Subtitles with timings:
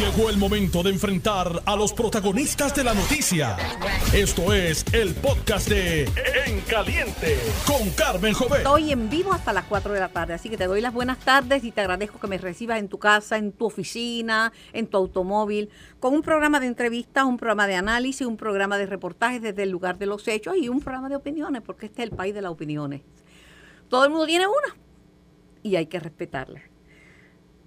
[0.00, 3.58] Llegó el momento de enfrentar a los protagonistas de la noticia.
[4.14, 6.04] Esto es el podcast de
[6.46, 7.36] En Caliente
[7.66, 8.60] con Carmen Jovet.
[8.60, 11.18] Estoy en vivo hasta las 4 de la tarde, así que te doy las buenas
[11.18, 14.96] tardes y te agradezco que me recibas en tu casa, en tu oficina, en tu
[14.96, 15.68] automóvil,
[15.98, 19.70] con un programa de entrevistas, un programa de análisis, un programa de reportajes desde el
[19.70, 22.40] lugar de los hechos y un programa de opiniones, porque este es el país de
[22.40, 23.02] las opiniones.
[23.90, 24.76] Todo el mundo tiene una
[25.62, 26.62] y hay que respetarla.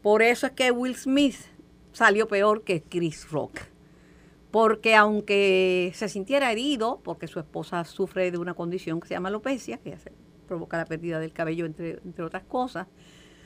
[0.02, 1.53] Por eso es que Will Smith
[1.94, 3.60] salió peor que Chris Rock.
[4.52, 9.30] Porque aunque se sintiera herido, porque su esposa sufre de una condición que se llama
[9.30, 9.98] alopecia, que
[10.48, 12.88] provoca la pérdida del cabello, entre, entre otras cosas,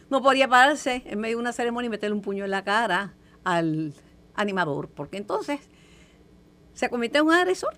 [0.10, 3.14] no podía pararse en medio de una ceremonia y meterle un puño en la cara
[3.44, 3.94] al
[4.36, 5.59] animador, porque entonces
[6.73, 7.78] se convierte en un agresor.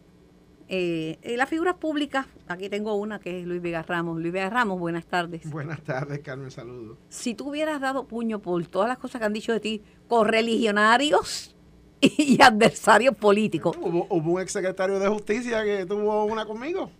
[0.71, 4.19] Eh, eh, las figuras públicas, aquí tengo una que es Luis Vega Ramos.
[4.21, 5.49] Luis Vega Ramos, buenas tardes.
[5.49, 6.97] Buenas tardes, Carmen, saludos.
[7.09, 11.55] si tú hubieras dado puño por todas las cosas que han dicho de ti, correligionarios
[12.01, 16.91] y adversarios políticos, Hubo, hubo un exsecretario de justicia que tuvo una conmigo.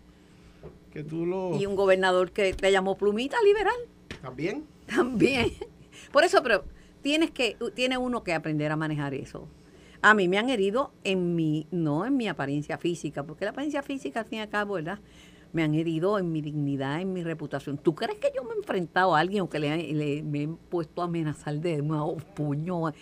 [0.92, 1.56] Que tú lo.
[1.56, 3.76] y un gobernador que te llamó plumita liberal
[4.24, 4.66] También.
[4.88, 5.54] también.
[6.12, 6.64] Por eso, pero
[7.04, 9.48] tienes que, tiene uno que aprender a manejar eso.
[10.02, 13.84] A mí me han herido en mi, no en mi apariencia física, porque la apariencia
[13.84, 15.00] física, al fin y ¿verdad?
[15.52, 17.78] Me han herido en mi dignidad, en mi reputación.
[17.78, 20.48] ¿Tú crees que yo me he enfrentado a alguien o que le, le- me he
[20.48, 22.94] puesto a amenazar de nuevo puño?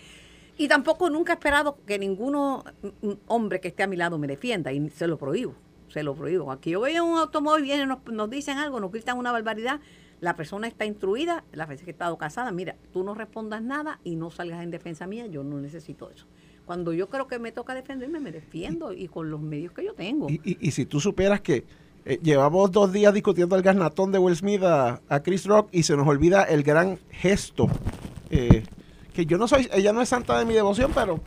[0.56, 2.64] Y tampoco nunca he esperado que ninguno
[3.02, 5.54] mm, hombre que esté a mi lado me defienda y se lo prohíbo,
[5.88, 6.50] se lo prohíbo.
[6.50, 9.78] Aquí yo veo un automóvil, vienen, nos, dicen algo, nos gritan una barbaridad,
[10.20, 14.00] la persona está instruida, la vez que he estado casada, mira, tú no respondas nada
[14.02, 16.26] y no salgas en defensa mía, yo no necesito eso.
[16.68, 19.94] Cuando yo creo que me toca defenderme, me defiendo y con los medios que yo
[19.94, 20.28] tengo.
[20.28, 21.64] Y, y- si tú supieras que
[22.04, 25.96] eh, llevamos dos días discutiendo el garnatón de Will Smith a, Chris Rock y se
[25.96, 27.68] nos olvida el gran gesto.
[28.28, 28.64] eh,
[29.14, 31.20] que yo no soy, ella no es santa de mi devoción, pero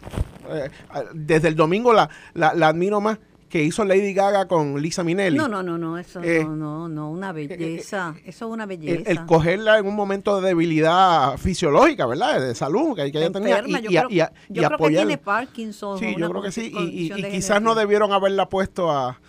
[0.51, 0.69] eh,
[1.15, 3.17] desde el domingo la, la, la admiro más
[3.51, 5.37] que hizo Lady Gaga con Lisa Minnelli.
[5.37, 8.69] No, no, no, no, eso Eh, no, no, no, una belleza, eso es una el,
[8.69, 9.11] belleza.
[9.11, 12.39] el cogerla en un momento de debilidad fisiológica, ¿verdad?
[12.39, 13.61] De salud, que, que ella tenía.
[13.65, 15.99] y, yo y creo- y a- yo y creo que tiene Parkinson.
[15.99, 16.71] Sí, yo creo que sí.
[16.75, 19.19] Y, y- quizás no debieron haberla puesto a,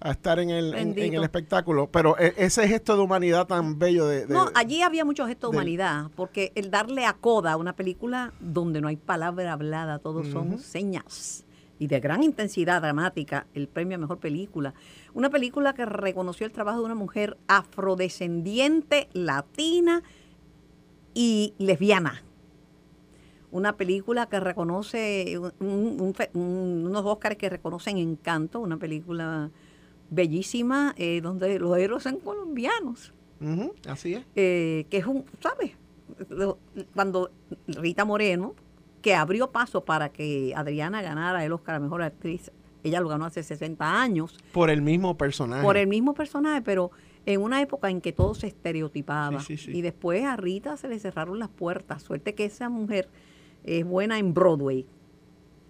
[0.00, 1.88] a estar en el, en- en, el espectáculo.
[1.90, 4.26] Pero e- ese gesto de humanidad tan bello de...
[4.26, 7.56] de- No, allí había mucho gesto de del- humanidad, porque el darle a coda a
[7.56, 11.43] una película donde no hay palabra hablada, todos son señas
[11.78, 14.74] y de gran intensidad dramática, el premio a mejor película.
[15.12, 20.02] Una película que reconoció el trabajo de una mujer afrodescendiente, latina
[21.14, 22.22] y lesbiana.
[23.50, 28.76] Una película que reconoce un- un- un fe- un- unos Óscares que reconocen Encanto, una
[28.78, 29.50] película
[30.10, 33.12] bellísima eh, donde los héroes son colombianos
[33.88, 34.24] así es.
[34.36, 35.72] eh, que es un, ¿sabes?
[36.94, 37.30] Cuando
[37.66, 38.54] Rita Moreno,
[39.04, 42.50] que abrió paso para que Adriana ganara el Oscar a Mejor Actriz,
[42.82, 45.62] ella lo ganó hace 60 años, Por el mismo personaje.
[45.62, 46.90] por el mismo personaje, pero
[47.26, 49.40] en una época en que todo se estereotipaba.
[49.40, 49.76] Sí, sí, sí.
[49.76, 52.02] Y después a Rita se le cerraron las puertas.
[52.02, 53.10] Suerte que esa mujer
[53.62, 54.86] es buena en Broadway.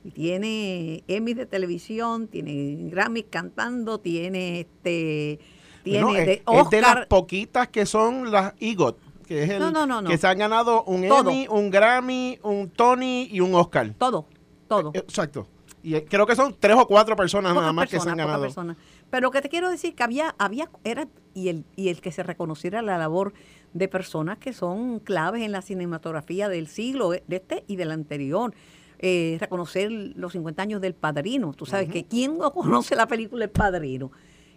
[0.05, 5.41] Y tiene Emmy de televisión, tiene Grammy cantando, tiene este
[5.83, 7.09] tiene No, es, de es de las Oscar.
[7.09, 8.97] poquitas que son las EGOT.
[9.27, 10.09] Que es el No, no, no, no.
[10.11, 11.31] que se han ganado un Todo.
[11.31, 13.95] Emmy, un Grammy, un Tony y un Oscar.
[13.99, 14.27] Todo,
[14.69, 14.91] todo.
[14.95, 15.49] Eh, Exacto.
[15.83, 18.43] Y eh, creo que son tres o cuatro personas nada más que se han ganado.
[18.43, 18.77] personas.
[19.11, 22.11] Pero lo que te quiero decir que había, había, era, y el, y el que
[22.11, 23.35] se reconociera la labor
[23.75, 28.55] de personas que son claves en la cinematografía del siglo, de este y del anterior.
[28.99, 31.53] Eh, reconocer los 50 años del padrino.
[31.53, 34.11] Tú sabes que quién no conoce la película El Padrino.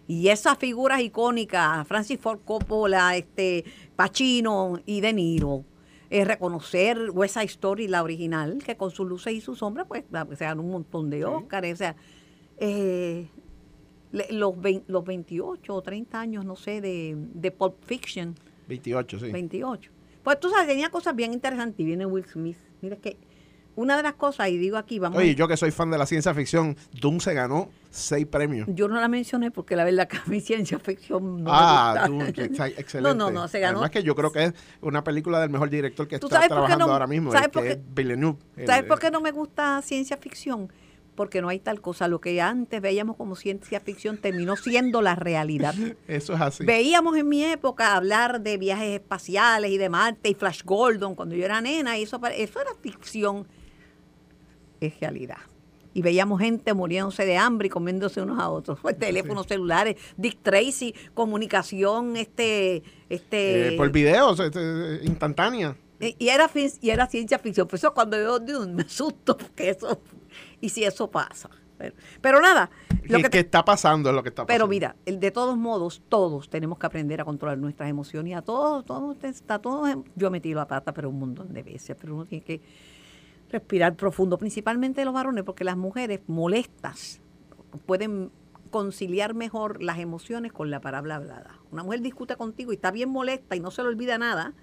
[0.07, 5.65] Y esas figuras icónicas, Francis Ford Coppola, este, Pacino y De Niro.
[6.09, 6.97] eh, reconocer
[7.27, 10.05] Side Story, la original, que con sus luces y sus sombras, pues
[10.37, 11.73] se ganó un montón de Óscares.
[11.73, 11.95] O sea,
[12.57, 13.27] eh,
[14.31, 18.35] los, vein- los 28 o 30 años, no sé, de, de Pulp Fiction,
[18.69, 19.31] 28, sí.
[19.31, 19.91] 28.
[20.23, 22.57] Pues tú sabes, tenía cosas bien interesantes y viene Will Smith.
[22.81, 23.17] Mira que
[23.77, 25.97] una de las cosas, y digo aquí, vamos Oye, a- yo que soy fan de
[25.97, 28.67] la ciencia ficción, Doom se ganó seis premios.
[28.71, 32.07] yo no la mencioné porque la verdad que a mi ciencia ficción no ah, me
[32.07, 32.41] Doom, gusta.
[32.43, 33.07] exa- excelente.
[33.17, 33.77] No, no, no, se ganó.
[33.77, 36.87] Además que yo creo que es una película del mejor director que ¿Tú está trabajando
[36.87, 38.37] no- ahora mismo, sabes el por que es Villeneuve.
[38.57, 40.71] el- ¿Sabes por qué no me gusta ciencia ficción?
[41.15, 42.07] Porque no hay tal cosa.
[42.07, 45.73] Lo que antes veíamos como ciencia ficción terminó siendo la realidad.
[46.07, 46.63] Eso es así.
[46.63, 51.33] Veíamos en mi época hablar de viajes espaciales y de Marte y Flash Gordon cuando
[51.35, 53.47] yo era nena y eso, eso era ficción.
[54.79, 55.37] Es realidad.
[55.93, 58.79] Y veíamos gente muriéndose de hambre y comiéndose unos a otros.
[58.81, 65.75] Pues, teléfonos celulares, Dick Tracy, comunicación, este, este Eh, por video, o sea, este, instantánea.
[65.99, 66.49] Y, era,
[66.81, 67.67] y era ciencia ficción.
[67.67, 69.99] Por eso cuando yo Dune me asusto, porque eso,
[70.61, 71.49] y si eso pasa.
[72.21, 72.69] Pero, nada.
[73.03, 74.53] Lo que, está pasando es lo que está pasando.
[74.53, 78.31] Pero mira, de todos modos, todos tenemos que aprender a controlar nuestras emociones.
[78.31, 80.03] Y a todos, todos, está todo.
[80.15, 81.95] Yo metí la pata, pero un montón de veces.
[81.99, 82.61] Pero uno tiene que
[83.49, 87.21] respirar profundo, principalmente los varones, porque las mujeres molestas
[87.85, 88.31] pueden
[88.69, 91.59] conciliar mejor las emociones con la palabra hablada.
[91.71, 94.53] Una mujer discute contigo y está bien molesta y no se le olvida nada.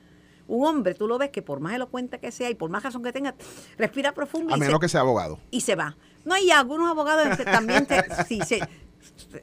[0.47, 3.03] Un hombre, tú lo ves que por más elocuente que sea y por más razón
[3.03, 3.35] que tenga,
[3.79, 4.55] respira profundo.
[4.55, 5.39] A menos que sea abogado.
[5.51, 5.97] Y se va.
[6.25, 7.87] No, hay algunos abogados también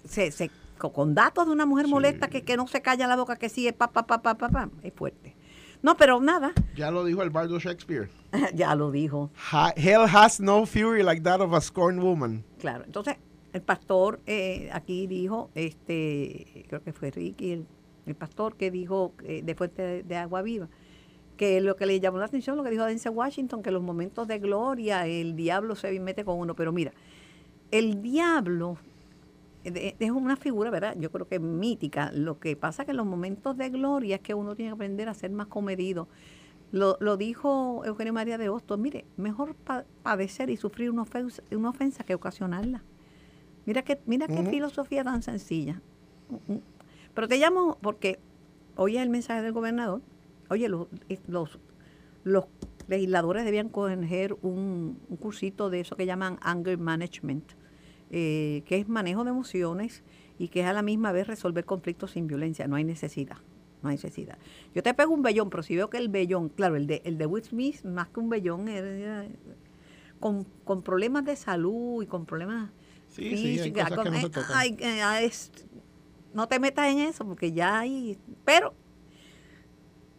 [0.05, 3.49] se, con datos de una mujer molesta que, que no se calla la boca, que
[3.49, 5.35] sigue pa, pa, pa, pa, pa, pa, es fuerte.
[5.81, 6.53] No, pero nada.
[6.75, 8.09] Ya lo dijo el bardo Shakespeare.
[8.53, 9.31] ya lo dijo.
[9.75, 12.43] Hell has no fury like that of a scorned woman.
[12.59, 13.17] Claro, entonces
[13.53, 17.51] el pastor eh, aquí dijo, este, creo que fue Ricky,
[18.05, 20.67] el, pastor que dijo eh, de Fuente de, Agua Viva,
[21.37, 24.27] que lo que le llamó la atención, lo que dijo Denzel Washington, que los momentos
[24.27, 26.55] de gloria, el diablo se mete con uno.
[26.55, 26.91] Pero mira,
[27.71, 28.77] el diablo
[29.63, 30.95] es una figura, ¿verdad?
[30.97, 32.11] Yo creo que mítica.
[32.13, 35.09] Lo que pasa que en los momentos de gloria es que uno tiene que aprender
[35.09, 36.07] a ser más comedido.
[36.71, 39.55] Lo, lo dijo Eugenio María de Hostos, mire, mejor
[40.03, 42.83] padecer y sufrir una ofensa, una ofensa que ocasionarla.
[43.65, 45.81] Mira qué, mira qué filosofía tan sencilla.
[46.29, 46.61] Mm, mm.
[47.13, 48.19] Pero te llamo porque
[48.77, 50.01] hoy es el mensaje del gobernador.
[50.49, 50.87] Oye, los,
[51.27, 51.59] los,
[52.23, 52.45] los
[52.87, 57.51] legisladores debían coger un, un cursito de eso que llaman anger management
[58.11, 60.03] eh, que es manejo de emociones
[60.37, 62.67] y que es a la misma vez resolver conflictos sin violencia.
[62.67, 63.37] No hay necesidad.
[63.81, 64.37] No hay necesidad.
[64.75, 67.17] Yo te pego un vellón, pero si veo que el vellón, claro, el de, el
[67.17, 68.69] de Will Smith, más que un vellón,
[70.19, 72.69] con, con problemas de salud y con problemas
[73.07, 73.63] sí, físicos.
[73.63, 73.63] Sí,
[74.53, 75.31] hay que no, eh,
[76.33, 78.19] no te metas en eso, porque ya hay.
[78.45, 78.73] Pero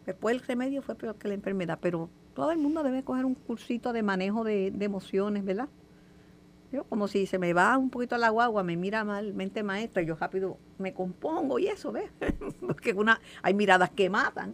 [0.05, 1.79] después el remedio fue peor que la enfermedad.
[1.81, 5.69] Pero todo el mundo debe coger un cursito de manejo de, de emociones, ¿verdad?
[6.89, 10.15] Como si se me va un poquito la guagua, me mira mal, mente maestra, yo
[10.15, 12.09] rápido me compongo y eso, ¿ves?
[12.59, 14.53] Porque una, hay miradas que matan.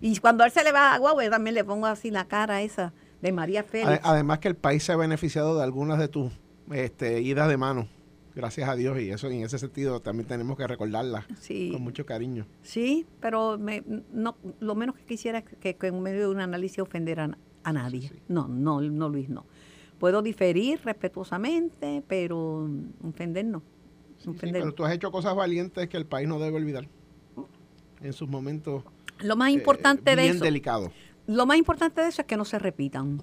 [0.00, 2.26] Y cuando a él se le va la guagua, yo también le pongo así la
[2.26, 4.00] cara esa de María Félix.
[4.02, 6.32] Además que el país se ha beneficiado de algunas de tus
[6.72, 7.88] este, idas de mano.
[8.34, 11.26] Gracias a Dios y eso en ese sentido también tenemos que recordarla
[11.70, 12.46] con mucho cariño.
[12.62, 16.78] Sí, pero me, no, lo menos que quisiera es que, en medio de un análisis
[16.78, 18.10] ofenderan a, nadie.
[18.28, 19.44] No, no, no Luis, no.
[20.02, 22.68] Puedo diferir respetuosamente, pero
[23.04, 23.62] ofender no.
[24.40, 26.88] pero tú has hecho cosas valientes que el país no debe olvidar
[28.00, 28.82] en sus momentos
[29.20, 30.90] lo más importante eh, de bien delicado.
[31.28, 33.22] Lo más importante de eso es que no se repitan.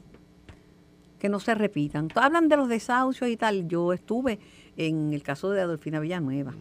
[1.19, 2.07] Que no se repitan.
[2.15, 3.67] Hablan de los desahucios y tal.
[3.67, 4.39] Yo estuve
[4.77, 6.53] en el caso de Adolfina Villanueva.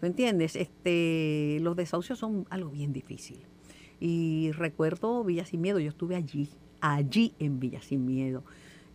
[0.00, 0.56] ¿Tú entiendes?
[0.56, 3.38] Este, los desahucios son algo bien difícil.
[4.00, 6.50] Y recuerdo Villa Sin Miedo, yo estuve allí,
[6.80, 8.42] allí en Villa Sin Miedo.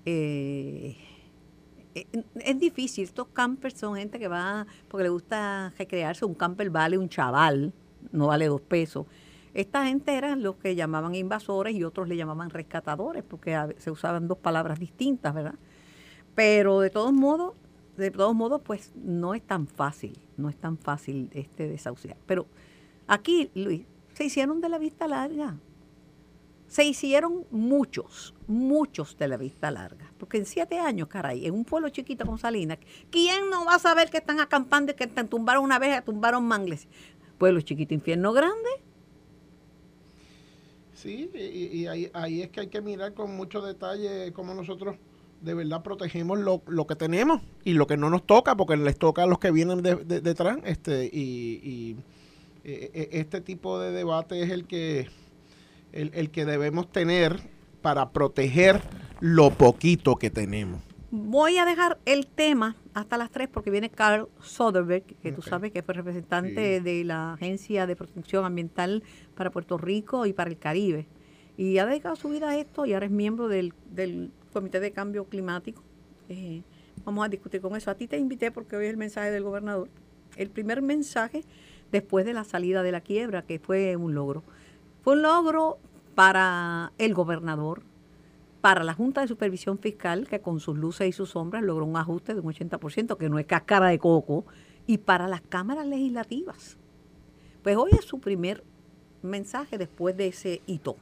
[0.10, 0.96] Eh,
[1.96, 2.06] eh,
[2.36, 3.04] es difícil.
[3.04, 6.24] Estos campers son gente que va porque le gusta recrearse.
[6.24, 7.74] Un camper vale un chaval,
[8.14, 9.06] no vale dos pesos.
[9.54, 14.30] Esta gente eran los que llamaban invasores y otros le llamaban rescatadores, porque se usaban
[14.30, 15.56] dos palabras distintas, ¿verdad?
[16.36, 17.56] Pero de todos modos,
[17.98, 22.16] de todos modos, pues no es tan fácil, no es tan fácil este desahuciar.
[22.26, 22.46] Pero
[23.08, 25.58] aquí, Luis, se hicieron de la vista larga
[26.68, 30.12] se hicieron muchos, muchos de la vista larga.
[30.18, 33.80] Porque en siete años, caray, en un pueblo chiquito como Salinas, ¿quién no va a
[33.80, 36.88] saber que están acampando y que tumbaron una vez, tumbaron mangles?
[37.38, 38.70] Pueblo chiquito, infierno grande.
[40.94, 44.96] Sí, y, ahí, es que hay que mirar con mucho detalle cómo nosotros
[45.42, 49.24] de verdad protegemos lo, que tenemos y lo que no nos toca, porque les toca
[49.24, 50.58] a los que vienen detrás.
[50.66, 51.98] este y, y
[52.64, 55.08] e, e, este tipo de debate es el que
[55.92, 57.40] el, que debemos tener
[57.82, 58.82] para proteger
[59.20, 60.82] lo poquito que tenemos.
[61.10, 65.72] Voy a dejar el tema hasta las 3 porque viene Carl Soderberg, que tú sabes
[65.72, 69.04] que fue representante de la Agencia de Protección Ambiental
[69.36, 71.08] para Puerto Rico y para el Caribe.
[71.56, 73.74] Y ha dedicado su vida a esto y ahora es miembro del,
[74.54, 75.82] Comité de Cambio Climático.
[76.30, 76.62] Eh,
[77.06, 77.90] vamos a discutir con eso.
[77.90, 79.90] A ti te invité porque hoy es el mensaje del gobernador.
[80.36, 81.44] El primer mensaje
[81.92, 84.44] después de la salida de la quiebra, que fue un logro.
[85.08, 85.80] Fue un logro
[86.16, 87.82] para el gobernador,
[88.60, 91.96] para la Junta de Supervisión Fiscal, que con sus luces y sus sombras logró un
[91.96, 94.46] ajuste de un 80%, que no es cáscara de coco,
[94.86, 96.76] y para las cámaras legislativas.
[97.64, 98.66] Pues hoy es su primer
[99.22, 100.98] mensaje después de ese hito.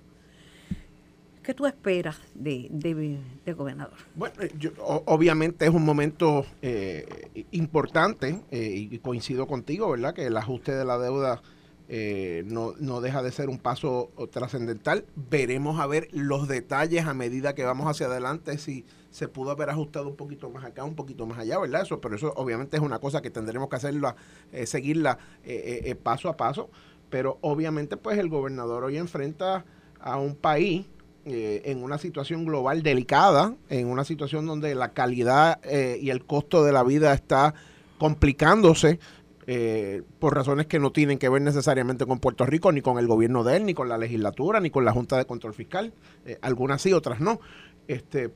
[1.42, 3.98] ¿Qué tú esperas de, del gobernador?
[4.14, 4.70] Bueno, yo,
[5.08, 10.14] obviamente es un momento eh, importante eh, y coincido contigo, ¿verdad?
[10.14, 11.42] Que el ajuste de la deuda
[11.88, 15.06] eh, no, no deja de ser un paso trascendental.
[15.16, 19.70] Veremos a ver los detalles a medida que vamos hacia adelante, si se pudo haber
[19.70, 21.84] ajustado un poquito más acá, un poquito más allá, ¿verdad?
[21.84, 24.16] Eso, pero eso obviamente es una cosa que tendremos que hacerla,
[24.52, 26.70] eh, seguirla eh, paso a paso.
[27.10, 29.64] Pero obviamente, pues el gobernador hoy enfrenta
[30.00, 30.88] a un país
[31.28, 35.60] en una situación global delicada, en una situación donde la calidad
[36.00, 37.56] y el costo de la vida está
[37.98, 39.00] complicándose
[39.48, 43.08] eh, por razones que no tienen que ver necesariamente con Puerto Rico, ni con el
[43.08, 45.94] gobierno de él, ni con la legislatura, ni con la Junta de Control Fiscal.
[46.26, 47.40] Eh, algunas sí, otras no.
[47.88, 48.32] Este,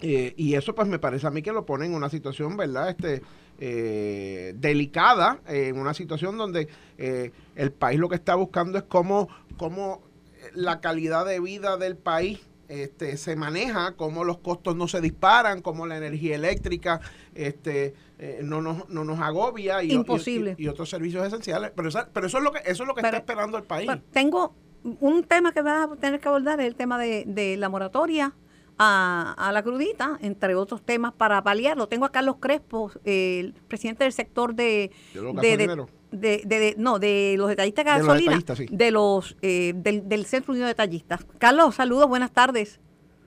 [0.00, 2.90] eh, y eso pues me parece a mí que lo pone en una situación, ¿verdad?
[2.90, 3.22] Este,
[3.58, 10.00] delicada, en una situación donde el país lo que está buscando es cómo, cómo
[10.54, 12.38] la calidad de vida del país
[12.68, 17.00] este, se maneja, cómo los costos no se disparan, cómo la energía eléctrica
[17.34, 20.54] este, eh, no, nos, no nos agobia y, Imposible.
[20.58, 21.72] Y, otros servicios esenciales.
[21.74, 23.90] Pero, eso, pero eso es lo que, eso es lo que está esperando el país.
[24.12, 24.54] tengo
[25.00, 28.32] un tema que vas a tener que abordar, es el tema de, de la moratoria
[28.78, 31.88] a, a, la crudita, entre otros temas para paliarlo.
[31.88, 34.92] Tengo a Carlos Crespo, el presidente del sector de,
[36.10, 38.38] de, de, no, de los detallistas de gasolina,
[38.70, 41.26] de los, eh, del, Centro Unido de Detallistas.
[41.38, 42.80] Carlos, saludos, buenas tardes.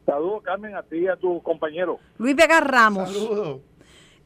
[0.06, 2.00] Saludos, Carmen, a ti y a tu compañero.
[2.18, 3.12] Luis Vega Ramos.
[3.12, 3.62] Saludos.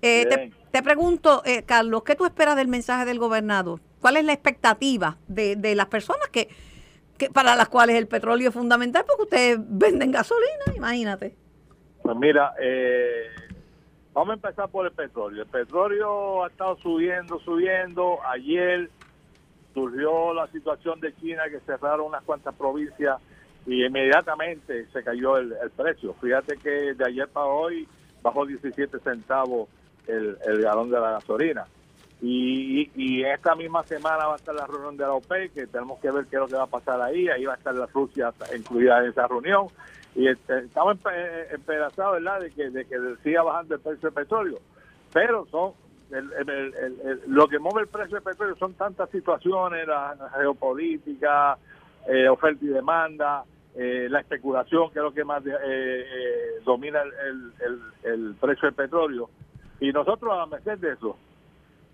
[0.01, 3.81] Eh, te, pregunto, eh, Carlos, ¿qué tú esperas del mensaje del gobernador?
[3.99, 6.49] ¿Cuál es la expectativa de, de las personas que,
[7.17, 9.03] que para las cuales el petróleo es fundamental?
[9.07, 11.35] Porque ustedes venden gasolina, imagínate.
[12.01, 13.27] Pues mira, eh,
[14.15, 15.43] Vamos a empezar por el petróleo.
[15.43, 18.19] El petróleo ha estado subiendo, subiendo.
[18.25, 18.89] Ayer
[19.73, 23.21] surgió la situación de China que cerraron unas cuantas provincias
[23.65, 26.13] y inmediatamente se cayó el, precio.
[26.21, 27.85] Fíjate que de ayer para hoy
[28.23, 29.67] bajó 17 centavos
[30.07, 31.65] el, galón de la gasolina.
[32.21, 35.99] Y, y, esta misma semana va a estar la reunión de la OPEC, que tenemos
[35.99, 37.27] que ver qué es lo que va a pasar ahí.
[37.27, 39.67] Ahí va a estar la Rusia incluida en esa reunión
[40.15, 40.97] y este, estamos
[41.51, 44.59] empedazados, ¿verdad?, de que, de que siga bajando el precio del petróleo.
[45.11, 45.73] Pero son
[47.27, 51.57] lo que mueve el precio del petróleo son tantas situaciones, la, geopolítica,
[52.07, 53.43] eh, oferta y demanda,
[53.75, 56.05] eh, la especulación, que es lo que más eh,
[56.63, 57.01] domina
[58.03, 59.29] el, precio del petróleo.
[59.79, 61.17] Y nosotros a merced de eso.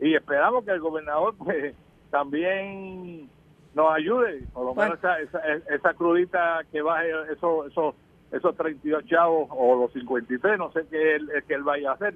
[0.02, 1.76] Y esperamos que el gobernador pues
[2.10, 3.30] también
[3.74, 5.40] nos ayude, por lo menos esa, esa,
[5.74, 7.96] esa, crudita que baje eso, eso
[8.32, 12.16] esos 32 chavos o los 53, no sé qué él, que él vaya a hacer,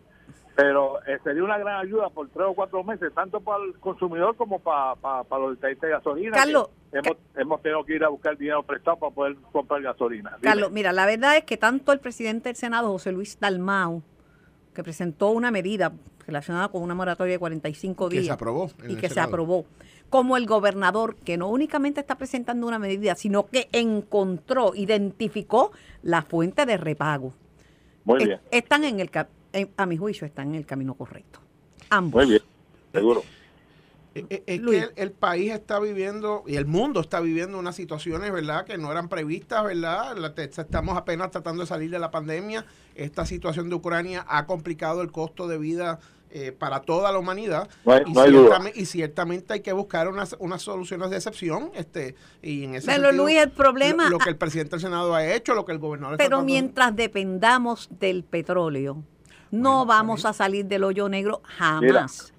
[0.55, 4.35] pero eh, sería una gran ayuda por tres o cuatro meses, tanto para el consumidor
[4.35, 6.31] como para, para, los detallistas de gasolina.
[6.31, 10.37] Carlos, hemos, hemos tenido que ir a buscar dinero prestado para poder comprar gasolina.
[10.41, 14.01] Carlos, mira, la verdad es que tanto el presidente del Senado, José Luis Dalmau,
[14.73, 15.91] que presentó una medida
[16.27, 18.21] relacionada con una moratoria de 45 días.
[18.21, 18.71] Que se aprobó.
[18.87, 19.65] y que se aprobó
[20.09, 25.71] como el gobernador, que no únicamente está presentando una medida, sino que encontró, identificó
[26.03, 27.33] la fuente de repago.
[28.03, 28.39] Muy bien.
[28.51, 29.09] Están en el,
[29.75, 31.39] a mi juicio, están en el camino correcto.
[31.89, 32.23] Ambos.
[32.23, 32.43] Muy bien,
[32.93, 33.23] seguro.
[34.15, 38.31] Eh, eh, es que el, país está viviendo y el mundo está viviendo unas situaciones,
[38.31, 40.15] ¿verdad?, que no eran previstas, ¿verdad?
[40.37, 42.65] Estamos apenas tratando de salir de la pandemia.
[42.95, 45.99] Esta situación de Ucrania ha complicado el costo de vida
[46.31, 47.69] eh, para toda la humanidad
[48.73, 53.13] y, ciertamente, hay que buscar unas, unas soluciones de excepción este y en ese pero
[53.13, 56.17] Luis el problema lo, que el presidente del Senado ha hecho lo que el gobernador
[56.17, 59.01] pero mientras dependamos del petróleo
[59.51, 62.33] no vamos a salir del hoyo negro jamás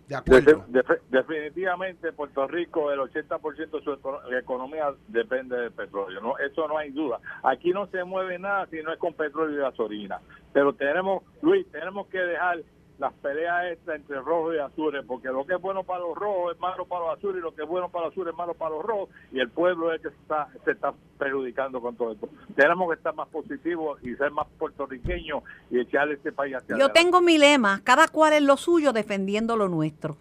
[1.10, 6.90] definitivamente Puerto Rico el 80% de su economía depende del petróleo no eso no hay
[6.90, 7.18] duda.
[7.42, 10.20] Aquí no se mueve nada si no es con petróleo y gasolina.
[10.52, 12.62] Pero tenemos Luis tenemos que dejar
[12.98, 16.54] las peleas estas entre rojos y azules, porque lo que es bueno para los rojos
[16.54, 18.54] es malo para los azules y lo que es bueno para los azules es malo
[18.54, 21.96] para los rojos y el pueblo es el que se está, se está perjudicando con
[21.96, 22.28] todo esto.
[22.54, 26.90] Tenemos que estar más positivos y ser más puertorriqueños y echarle este país hacia Yo
[26.90, 30.16] tengo mi lema, cada cual es lo suyo defendiendo lo nuestro.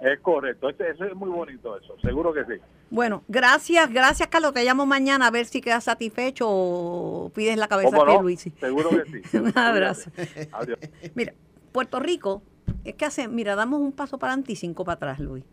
[0.00, 2.60] Es correcto, eso es muy bonito eso, seguro que sí.
[2.90, 7.68] Bueno, gracias, gracias Carlos, te llamo mañana a ver si quedas satisfecho o pides la
[7.68, 8.48] cabeza de Luis.
[8.58, 9.36] Seguro que sí.
[9.38, 10.10] Un abrazo.
[10.50, 10.78] Adiós.
[11.14, 11.34] Mira,
[11.72, 12.42] Puerto Rico,
[12.84, 15.44] es que hace, mira, damos un paso para adelante y cinco para atrás, Luis.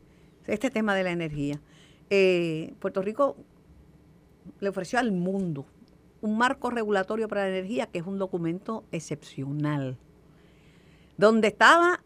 [0.46, 1.62] Este tema de la energía.
[2.10, 3.38] Eh, Puerto Rico
[4.60, 5.66] le ofreció al mundo
[6.22, 9.98] un marco regulatorio para la energía que es un documento excepcional,
[11.18, 12.02] donde estaba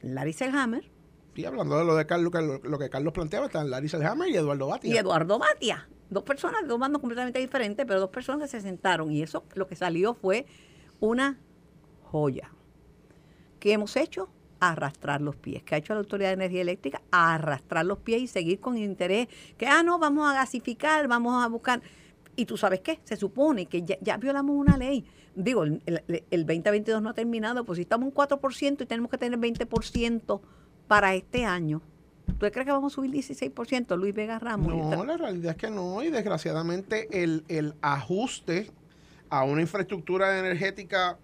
[0.00, 0.90] Larry Selhammer.
[1.34, 4.68] Y hablando de lo de Carlos, lo, que Carlos planteaba, están Larry Selhammer y Eduardo
[4.68, 4.94] Batia.
[4.94, 5.88] Y Eduardo Batia.
[6.08, 9.10] Dos personas, dos bandos completamente diferentes, pero dos personas que se sentaron.
[9.10, 10.46] Y eso lo que salió fue
[11.00, 11.38] una
[12.04, 12.52] joya.
[13.66, 14.28] ¿Qué hemos hecho?
[14.60, 15.64] arrastrar los pies.
[15.64, 17.02] ¿Qué ha hecho la Autoridad de Energía Eléctrica?
[17.10, 19.26] Arrastrar los pies y seguir con interés.
[19.58, 21.82] Que, ah, no, vamos a gasificar, vamos a buscar.
[22.36, 25.04] Y tú sabes qué, se supone que ya, violamos una ley.
[25.34, 29.18] Digo, el, el, 2022 no ha terminado, pues si estamos un 4% y tenemos que
[29.18, 30.40] tener 20%
[30.86, 31.82] para este año.
[32.26, 34.68] ¿Tú crees que vamos a subir 16%, Luis Vega Ramos?
[34.68, 36.04] No, la realidad es que no.
[36.04, 38.70] Y desgraciadamente el, el ajuste
[39.28, 41.18] a una infraestructura energética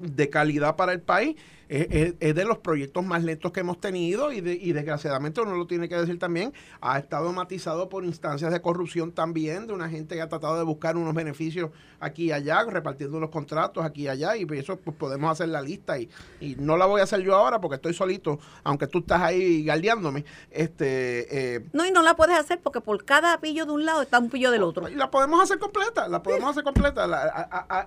[0.00, 1.36] de calidad para el país
[1.68, 5.66] es, de los proyectos más lentos que hemos tenido y, de, y desgraciadamente uno lo
[5.66, 10.14] tiene que decir también, ha estado matizado por instancias de corrupción también, de una gente
[10.14, 11.70] que ha tratado de buscar unos beneficios
[12.00, 15.62] aquí y allá, repartiendo los contratos aquí y allá, y eso pues, podemos hacer la
[15.62, 16.08] lista y,
[16.40, 19.64] y, no la voy a hacer yo ahora porque estoy solito, aunque tú estás ahí
[19.64, 20.24] galdeándome.
[20.50, 24.02] Este, eh, no, y no la puedes hacer porque por cada pillo de un lado
[24.02, 24.88] está un pillo del otro.
[24.88, 27.06] La podemos hacer completa, la podemos hacer completa.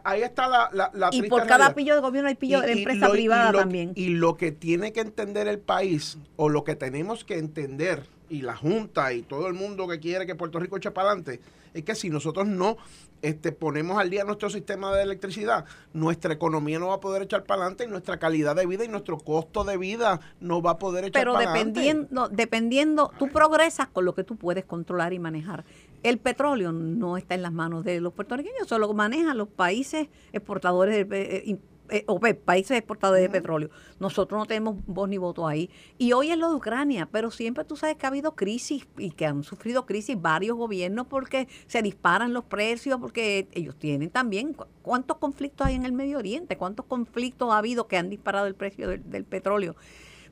[0.04, 3.69] ahí está la, la, Y por cada pillo de gobierno hay pillo de empresa privada
[3.70, 3.92] también.
[3.96, 8.42] Y lo que tiene que entender el país, o lo que tenemos que entender, y
[8.42, 11.40] la Junta y todo el mundo que quiere que Puerto Rico eche para adelante,
[11.74, 12.78] es que si nosotros no
[13.22, 17.44] este, ponemos al día nuestro sistema de electricidad, nuestra economía no va a poder echar
[17.44, 20.78] para adelante y nuestra calidad de vida y nuestro costo de vida no va a
[20.78, 21.60] poder echar para adelante.
[21.60, 25.66] Pero dependiendo, dependiendo, tú progresas con lo que tú puedes controlar y manejar.
[26.02, 31.08] El petróleo no está en las manos de los puertorriqueños, solo manejan los países exportadores
[31.10, 33.70] de, eh, eh, países exportadores de petróleo.
[34.00, 35.70] Nosotros no tenemos voz ni voto ahí.
[35.98, 39.12] Y hoy es lo de Ucrania, pero siempre tú sabes que ha habido crisis y
[39.12, 44.56] que han sufrido crisis varios gobiernos porque se disparan los precios, porque ellos tienen también.
[44.82, 46.58] ¿Cuántos conflictos hay en el Medio Oriente?
[46.58, 49.76] ¿Cuántos conflictos ha habido que han disparado el precio del, petróleo?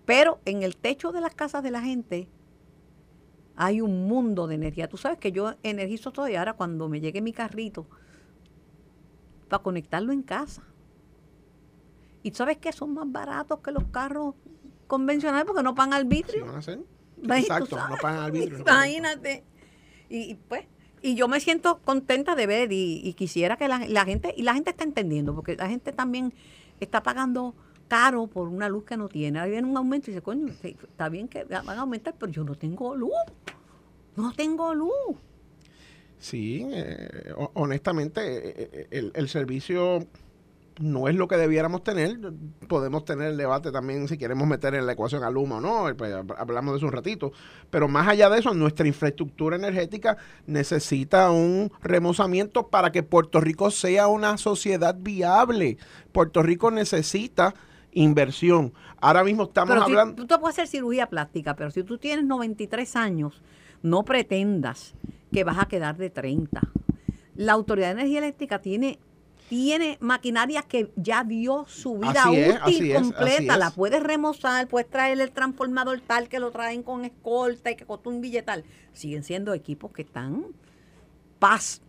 [0.06, 2.28] Pero en el techo de las casas de la gente
[3.56, 4.88] hay un mundo de energía.
[4.88, 7.88] Tú sabes que yo energizo todavía ahora cuando me llegue mi carrito
[9.48, 10.64] para conectarlo en casa.
[12.24, 14.36] ¿Y sabes que son más baratos que los carros
[14.88, 16.46] convencionales porque no pagan arbitrio?
[16.58, 18.60] Exacto, no pagan arbitrio.
[18.68, 19.44] Imagínate.
[20.10, 20.66] Y, pues,
[21.02, 24.72] y yo me siento contenta de ver y, quisiera que la, gente, y la gente
[24.72, 26.34] está entendiendo, porque la gente también
[26.80, 27.56] está pagando
[27.88, 29.40] caro por una luz que no tiene.
[29.40, 32.44] Ahí viene un aumento y dice, coño, está bien que van a aumentar, pero yo
[32.44, 33.14] no tengo luz.
[34.16, 35.18] No tengo luz.
[36.20, 40.08] Sí, eh, honestamente, eh, eh, el, el servicio
[40.80, 42.18] no es lo que debiéramos tener.
[42.68, 45.96] Podemos tener el debate también si queremos meter en la ecuación al humo o no,
[45.96, 47.32] pues, hablamos de eso un ratito.
[47.70, 53.72] Pero más allá de eso, nuestra infraestructura energética necesita un remozamiento para que Puerto Rico
[53.72, 55.78] sea una sociedad viable.
[56.12, 57.54] Puerto Rico necesita
[57.92, 58.74] inversión.
[59.00, 60.16] Ahora mismo estamos hablando...
[60.16, 63.42] tú te puedes hacer cirugía plástica, pero si tú tienes 93 años,
[63.82, 64.94] no pretendas
[65.32, 66.62] que vas a quedar de 30.
[67.36, 69.00] La Autoridad de Energía Eléctrica tiene
[69.50, 73.58] tiene maquinaria que ya dio su vida útil completa.
[73.58, 77.86] la puedes remozar, puedes traer el transformador tal que lo traen con escolta y que
[77.86, 78.64] costó un billetal.
[78.94, 80.46] Siguen siendo equipos que están
[81.40, 81.82] paz,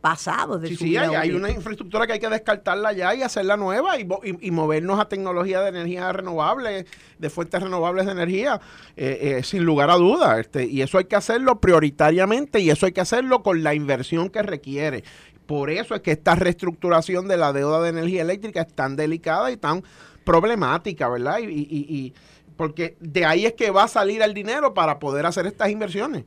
[0.00, 3.98] pasados de sí, sí, hay, una infraestructura que hay que descartarla ya y hacerla nueva
[3.98, 6.84] y, movernos a tecnología de energía renovable,
[7.18, 8.60] de fuentes renovables de energía,
[8.98, 10.38] eh, eh, sin lugar a duda.
[10.38, 14.28] Este, y eso hay que hacerlo prioritariamente y eso hay que hacerlo con la inversión
[14.28, 15.04] que requiere.
[15.46, 19.50] Por eso es que esta reestructuración de la deuda de energía eléctrica es tan delicada
[19.50, 19.82] y tan
[20.24, 21.38] problemática, ¿verdad?
[21.40, 22.14] Y, y,
[22.56, 26.24] porque de ahí es que va a salir el dinero para poder hacer estas inversiones.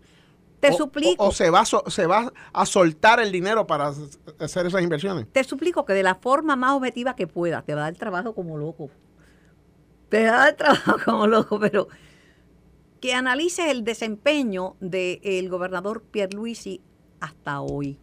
[0.59, 1.23] Te suplico.
[1.23, 3.93] O, se, va, se va a soltar el dinero para
[4.39, 5.27] hacer esas inversiones.
[5.31, 8.33] Te suplico que de la forma más objetiva que pueda, te va a dar trabajo
[8.33, 8.89] como loco.
[10.09, 11.87] Te va a dar trabajo como loco, pero
[12.99, 16.81] que analices el desempeño del gobernador Pierluisi
[17.19, 17.99] hasta hoy.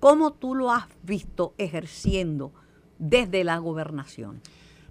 [0.00, 2.52] ¿Cómo tú lo has visto ejerciendo
[2.98, 4.40] desde la gobernación?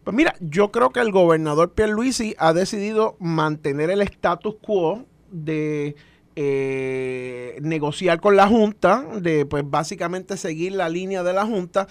[0.04, 5.96] Pues mira, yo creo que el gobernador Pierluisi ha decidido mantener el status quo de
[6.36, 11.88] eh, negociar con la Junta, de pues básicamente seguir la línea de la Junta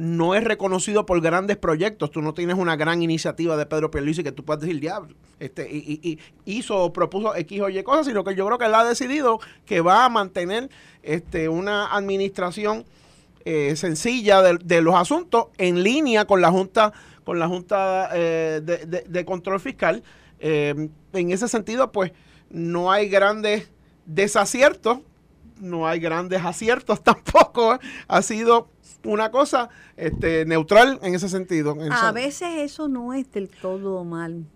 [0.00, 2.10] no es reconocido por grandes proyectos.
[2.10, 5.68] Tú no tienes una gran iniciativa de Pedro Pierluisi que tú puedas decir, diablo, este,
[5.70, 8.82] y, hizo o propuso X o Y cosas, sino que yo creo que él ha
[8.82, 10.70] decidido que va a mantener
[11.02, 12.86] este, una administración
[13.44, 19.24] eh, sencilla de, los asuntos en línea con la Junta, con la junta eh, de,
[19.26, 20.02] Control Fiscal.
[20.38, 22.12] Eh, en ese sentido, pues,
[22.48, 23.70] no hay grandes
[24.06, 25.00] desaciertos,
[25.60, 27.78] no hay grandes aciertos tampoco.
[28.08, 28.68] Ha sido
[29.04, 31.76] una cosa este, neutral en ese sentido.
[31.90, 34.46] a veces eso no es del todo mal,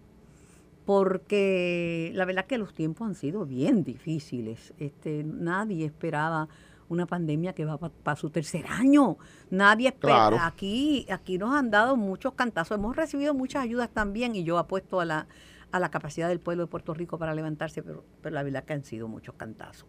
[0.85, 4.75] porque la verdad que los tiempos han sido bien difíciles.
[4.79, 6.49] Este, nadie esperaba
[6.88, 9.17] una pandemia que va para su tercer año.
[9.51, 10.29] Nadie espera.
[10.29, 10.38] Claro.
[10.43, 12.77] Aquí, aquí nos han dado muchos cantazos.
[12.77, 15.27] Hemos recibido muchas ayudas también y yo apuesto a la,
[15.73, 18.75] a la capacidad del pueblo de Puerto Rico para levantarse, pero, pero la verdad que
[18.75, 19.88] han sido muchos cantazos.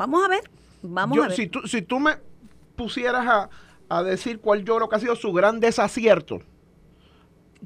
[0.00, 0.40] Vamos a ver,
[0.80, 1.36] vamos Yo- a ver.
[1.36, 2.12] Si, tú, si tú me
[2.74, 3.50] pusieras a,
[3.90, 6.40] a decir cuál yo creo que ha sido su gran desacierto,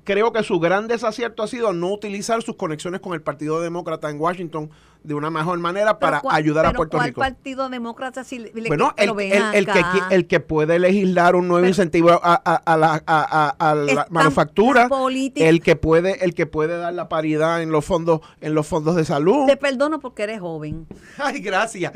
[0.02, 4.10] creo que su gran desacierto ha sido no utilizar sus conexiones con el Partido Demócrata
[4.10, 4.68] en Washington
[5.04, 7.20] de una mejor manera para cuál- ayudar a Puerto ¿cuál Rico.
[7.20, 11.60] partido demócrata si le- Bueno, el, el- el que, el que puede legislar un nuevo
[11.62, 14.88] Pero- incentivo a, a- a la, a- a- la manufactura,
[15.36, 18.96] el que puede el que puede dar la paridad en los fondos en los fondos
[18.96, 19.46] de salud.
[19.46, 20.86] Te perdono porque eres joven.
[21.18, 21.92] Ay, gracias.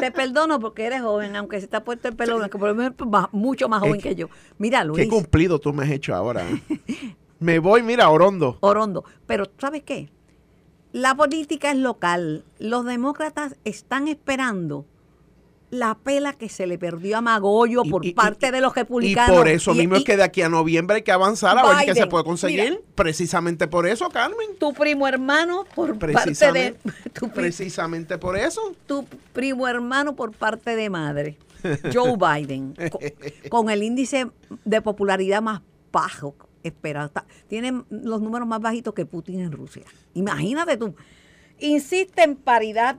[0.00, 2.74] Te perdono porque eres joven, aunque se te ha puesto el pelo blanco, por lo
[2.74, 2.94] menos
[3.32, 4.28] mucho más joven Es que- que yo.
[4.58, 6.42] Mira, Qué Luis, cumplido tú me has hecho ahora.
[6.48, 7.14] ¿eh?
[7.40, 8.56] me voy, mira, Orondo.
[8.60, 9.04] Orondo.
[9.26, 10.08] Pero ¿sabes qué?
[10.92, 12.44] La política es local.
[12.58, 14.84] Los demócratas están esperando
[15.70, 18.72] la pela que se le perdió a Magollo Y- por y- parte y- de los
[18.72, 19.34] Y republicanos.
[19.34, 21.62] por eso Y- mismo y es que de aquí a noviembre hay que avanzar a
[21.66, 22.60] ver qué se Biden, puede conseguir.
[22.72, 22.76] mira.
[22.94, 24.48] precisamente por eso, Carmen.
[24.60, 26.76] Tu primo hermano por parte de...
[27.14, 28.74] Tu, precisamente por eso.
[28.86, 31.38] tu primo hermano por parte de madre,
[31.90, 34.26] Joe Biden, con, con el índice
[34.66, 37.06] de popularidad más bajo esperado.
[37.06, 39.84] Está- Tiene los números más bajitos que Putin en Rusia.
[40.14, 40.94] Imagínate tú.
[41.58, 42.96] Insiste en paridad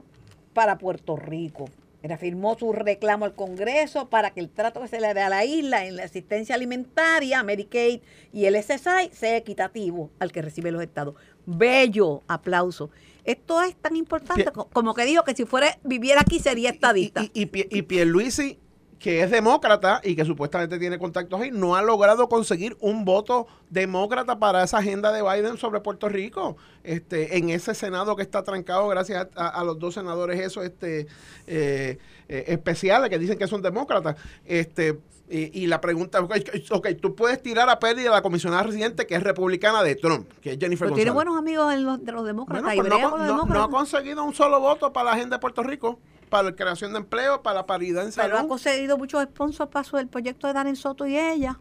[0.52, 1.66] para Puerto Rico.
[2.02, 5.44] Reafirmó su reclamo al Congreso para que el trato que se le dé a la
[5.46, 8.00] isla en la asistencia alimentaria, Medicaid
[8.30, 11.14] y el SSI sea equitativo al que recibe los estados.
[11.46, 12.90] Bello aplauso.
[13.24, 17.22] Esto es tan importante Pie- como que dijo que si fuera viviera aquí sería estadista.
[17.22, 18.58] Y, y, y, y Pierluisi,
[18.98, 23.46] que es demócrata y que supuestamente tiene contactos ahí, no ha logrado conseguir un voto
[23.70, 26.56] demócrata para esa agenda de Biden sobre Puerto Rico.
[26.82, 31.06] Este, en ese Senado que está trancado gracias a, a los dos senadores esos este,
[31.46, 34.16] eh, eh, especiales que dicen que son demócratas.
[34.44, 39.06] Este, y, y la pregunta, ok, tú puedes tirar a pérdida a la comisionada residente
[39.06, 42.12] que es republicana de Trump, que es Jennifer Pero tiene buenos amigos en los, de
[42.12, 43.70] los demócratas Bueno, y pues no, ha con con- los no- no ha demócratas.
[43.70, 47.42] conseguido un solo voto para la agenda de Puerto Rico, para la creación de empleo,
[47.42, 48.48] para la paridad en pero ha salud.
[48.48, 51.58] conseguido muchos sponsors para su- el proyecto de Darren Soto y ella.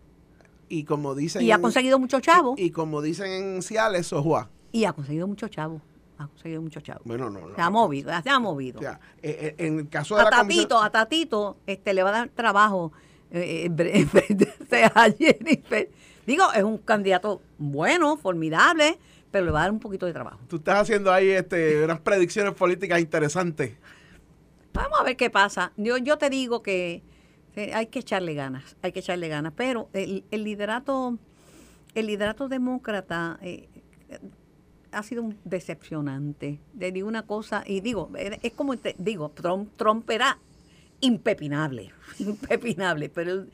[0.69, 2.57] Y como dicen Y ha conseguido muchos chavos.
[2.59, 4.49] y, y como dicen en Ciales, Sojua.
[4.71, 5.81] Y ha conseguido muchos chavos.
[6.17, 7.01] Ha conseguido muchos chavos.
[7.05, 7.55] Bueno, no, no.
[7.55, 8.79] Se ha movido, se ha movido.
[8.79, 12.01] O sea, eh, eh, en el caso de a la Tatito, a Tatito, este, le
[12.03, 12.91] va a dar trabajo
[13.31, 15.89] eh, en vez de ser a Jennifer.
[16.25, 18.97] Digo, es un candidato bueno, formidable,
[19.31, 20.39] pero le va a dar un poquito de trabajo.
[20.47, 23.73] Tú estás haciendo ahí este, unas predicciones políticas interesantes.
[24.73, 25.71] Vamos a ver qué pasa.
[25.77, 27.03] Yo, yo te digo que
[27.73, 31.17] hay que echarle ganas, hay que echarle ganas, pero el, el liderato,
[31.93, 33.69] el liderato demócrata eh,
[34.91, 36.59] ha sido un decepcionante.
[36.77, 40.39] Te digo una cosa, y digo, eh, es como, digo, Trump, Trump era
[41.01, 43.45] impepinable, impepinable, pero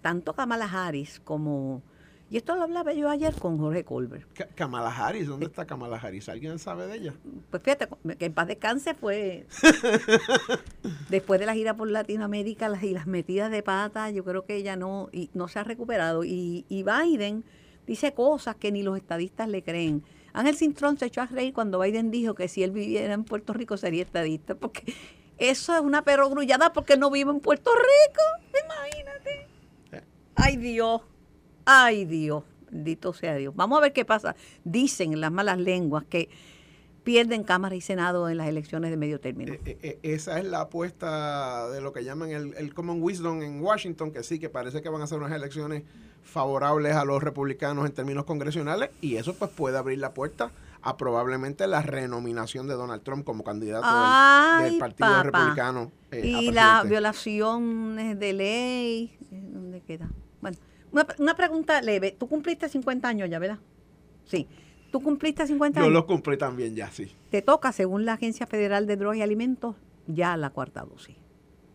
[0.00, 1.82] tanto Kamala Harris como,
[2.30, 5.96] y esto lo hablaba yo ayer con Jorge Colbert, Ka- Kamala Harris, ¿dónde está Kamala
[5.96, 6.28] Harris?
[6.28, 7.14] ¿Alguien sabe de ella?
[7.50, 7.88] pues fíjate,
[8.18, 9.46] que en paz descanse fue
[11.08, 14.56] después de la gira por Latinoamérica las, y las metidas de pata, yo creo que
[14.56, 16.24] ella no, y, no se ha recuperado.
[16.24, 17.44] Y, y Biden
[17.86, 20.02] dice cosas que ni los estadistas le creen.
[20.32, 23.52] Ángel Cintrón se echó a reír cuando Biden dijo que si él viviera en Puerto
[23.54, 24.92] Rico sería estadista, porque
[25.38, 29.48] eso es una perogrullada porque no vive en Puerto Rico, imagínate.
[30.36, 31.00] Ay Dios,
[31.70, 33.54] ay Dios, bendito sea Dios.
[33.54, 34.34] Vamos a ver qué pasa.
[34.64, 36.28] Dicen las malas lenguas que
[37.04, 39.52] pierden Cámara y Senado en las elecciones de medio término.
[39.52, 43.42] Eh, eh, eh, esa es la apuesta de lo que llaman el, el Common Wisdom
[43.42, 45.84] en Washington, que sí, que parece que van a ser unas elecciones
[46.22, 50.50] favorables a los republicanos en términos congresionales, y eso pues puede abrir la puerta
[50.82, 53.86] a probablemente la renominación de Donald Trump como candidato
[54.62, 55.22] del- Partido papá.
[55.22, 55.90] Republicano.
[56.12, 60.10] eh, y las violaciones de ley, ¿dónde queda?
[60.42, 60.58] Bueno,
[60.92, 62.16] una, una pregunta leve.
[62.18, 63.58] Tú cumpliste 50 años ya, ¿verdad?
[64.24, 64.46] Sí.
[64.90, 65.94] Tú cumpliste 50 Yo años.
[65.94, 67.14] lo cumplí también ya, sí.
[67.30, 71.16] Te toca, según la Agencia Federal de Drogas y Alimentos, ya la cuarta dosis.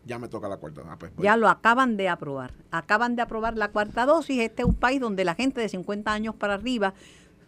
[0.05, 0.81] Ya me toca la cuarta.
[0.85, 1.23] Ah, pues voy.
[1.23, 2.51] Ya lo acaban de aprobar.
[2.71, 4.41] Acaban de aprobar la cuarta dosis.
[4.41, 6.93] Este es un país donde la gente de 50 años para arriba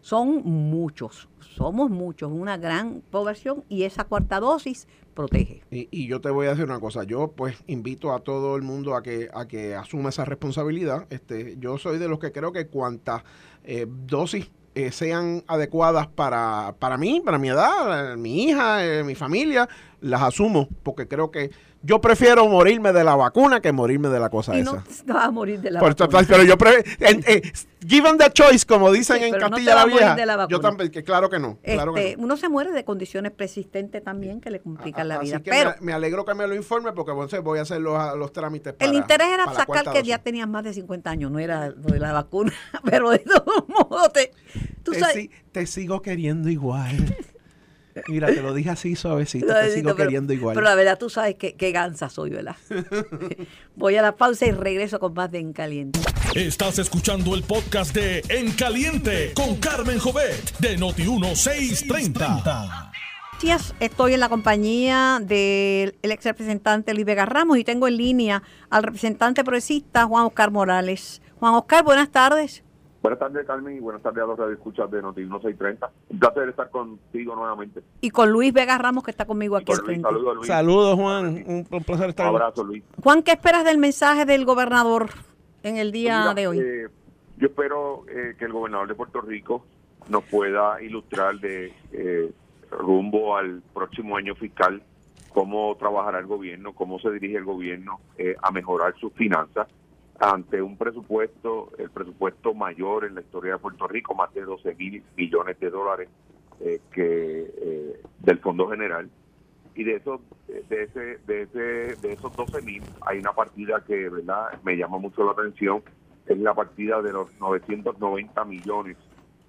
[0.02, 1.28] son muchos.
[1.40, 5.64] Somos muchos, una gran población y esa cuarta dosis protege.
[5.72, 8.96] Y, yo te voy a decir una cosa, yo pues invito a todo el mundo
[8.96, 11.08] a que a que asuma esa responsabilidad.
[11.10, 13.24] Este, yo soy de los que creo que cuantas
[13.64, 19.16] eh, dosis eh, sean adecuadas para, para mí, para mi edad, eh, mi hija, mi
[19.16, 19.68] familia,
[20.02, 21.50] las asumo, porque creo que
[21.86, 24.72] yo prefiero morirme de la vacuna que morirme de la cosa Y esa.
[24.74, 26.26] no, no vas a morir de la Por- vacuna.
[26.28, 26.84] pero yo prefiero,
[27.88, 30.48] given the choice, como dicen Sí, en no Castilla la a morir Vieja, de la
[30.50, 32.24] yo también, que claro que no, claro que Este, no.
[32.24, 35.40] Uno se muere de condiciones persistentes también que le complican la Así vida.
[35.42, 38.34] que Pero me, alegro que me lo informe porque entonces voy a hacer los, los
[38.34, 40.08] trámites para el interés era para sacar que dosis.
[40.08, 42.52] ya tenías más de 50 años, no era lo de la vacuna.
[42.84, 44.32] Pero de todos modos, te-
[44.84, 45.16] tú te, sabes.
[45.16, 47.16] si- te sigo queriendo igual.
[48.08, 50.54] Mira, te lo dije así suavecito, te sigo pero- queriendo igual.
[50.56, 52.56] Pero la verdad, tú sabes que, que gansa soy, ¿verdad?
[53.76, 56.00] Voy a la pausa y regreso con más de En Caliente.
[56.34, 62.92] Estás escuchando el podcast de En Caliente con Carmen Jovet de Noti1630.
[63.42, 67.98] Días, estoy en la compañía del el ex representante Luis Vega Ramos y tengo en
[67.98, 71.22] línea al representante progresista Juan Oscar Morales.
[71.40, 72.64] Juan Oscar, buenas tardes.
[73.06, 75.92] Buenas tardes, Carmen, y buenas tardes a los radioescuchas de Noti 1630.
[76.10, 77.84] Un placer estar contigo nuevamente.
[78.02, 80.48] Y con Luis Vega Ramos que está conmigo aquí Por Luis, saludos, Luis.
[80.48, 81.26] Saludos, Juan.
[81.46, 82.84] Un, un placer Un estar abrazo, Luis.
[83.04, 85.10] Juan, ¿qué esperas del mensaje del gobernador
[85.62, 86.60] en el día Mira, de hoy?
[86.60, 86.88] eh,
[87.38, 89.64] yo espero eh, que el gobernador de Puerto Rico
[90.10, 92.34] nos pueda ilustrar de eh,
[92.72, 94.82] rumbo al próximo año fiscal
[95.30, 99.68] cómo trabajará el gobierno, cómo se dirige el gobierno eh, a mejorar sus finanzas
[100.20, 104.76] ante un presupuesto, el presupuesto mayor en la historia de Puerto Rico, más de 12
[104.76, 106.10] mil millones de dólares
[106.62, 109.10] eh, que eh, del Fondo General.
[109.76, 111.60] Y de esos, de ese, de ese,
[112.02, 115.84] de esos 12 mil, hay una partida que, verdad, me llama mucho la atención,
[116.26, 118.98] es la partida de los 990 millones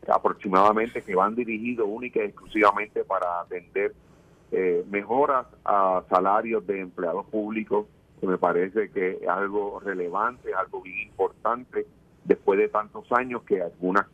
[0.08, 3.94] aproximadamente que van dirigidos única y exclusivamente para atender
[4.52, 7.86] eh, mejoras a salarios de empleados públicos,
[8.20, 11.86] que me parece que es algo relevante, algo bien importante,
[12.24, 14.06] después de tantos años que algunas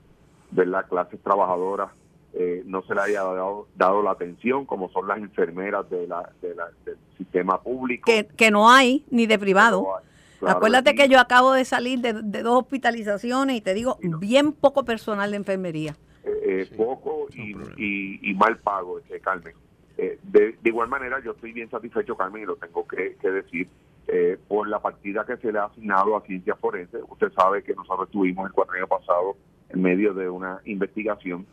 [0.51, 0.87] ¿verdad?
[0.89, 1.91] clases trabajadoras
[2.35, 6.31] eh, no se le haya dado, dado la atención, como son las enfermeras de la,
[6.41, 8.05] de la- del sistema público.
[8.07, 9.81] Que, que no hay ni de privado.
[9.83, 10.05] Pero hay,
[10.41, 14.53] claro, Acuérdate que yo acabo de salir de, de dos hospitalizaciones y te digo, bien
[14.53, 15.95] poco personal de enfermería.
[16.25, 19.55] eh, Sí, poco y, y- y mal pago, este, Carmen.
[19.99, 23.31] Eh, de, de igual manera, yo estoy bien satisfecho, Carmen, y lo tengo que, que
[23.31, 23.69] decir,
[24.09, 26.99] eh, por la partida que se le ha asignado a Ciencia Forense.
[27.09, 29.37] Usted sabe que nosotros estuvimos el cuatro año pasado
[29.69, 31.47] en medio de una investigación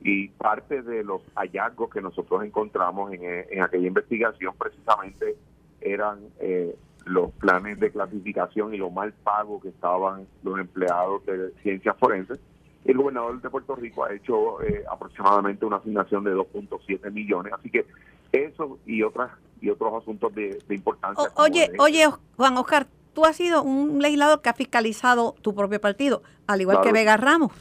[0.00, 5.36] y parte de los hallazgos que nosotros encontramos en, eh, en aquella investigación precisamente
[5.80, 11.52] eran eh, los planes de clasificación y lo mal pago que estaban los empleados de
[11.62, 12.38] ciencias forenses.
[12.84, 17.70] El gobernador de Puerto Rico ha hecho eh, aproximadamente una asignación de 2.7 millones, así
[17.70, 17.86] que
[18.32, 21.24] eso y otras y otros asuntos de, de importancia.
[21.36, 25.54] O- oye, de- oye, Juan Oscar, tú has sido un legislador que ha fiscalizado tu
[25.54, 26.92] propio partido, al igual que.
[26.92, 27.52] Vega Ramos.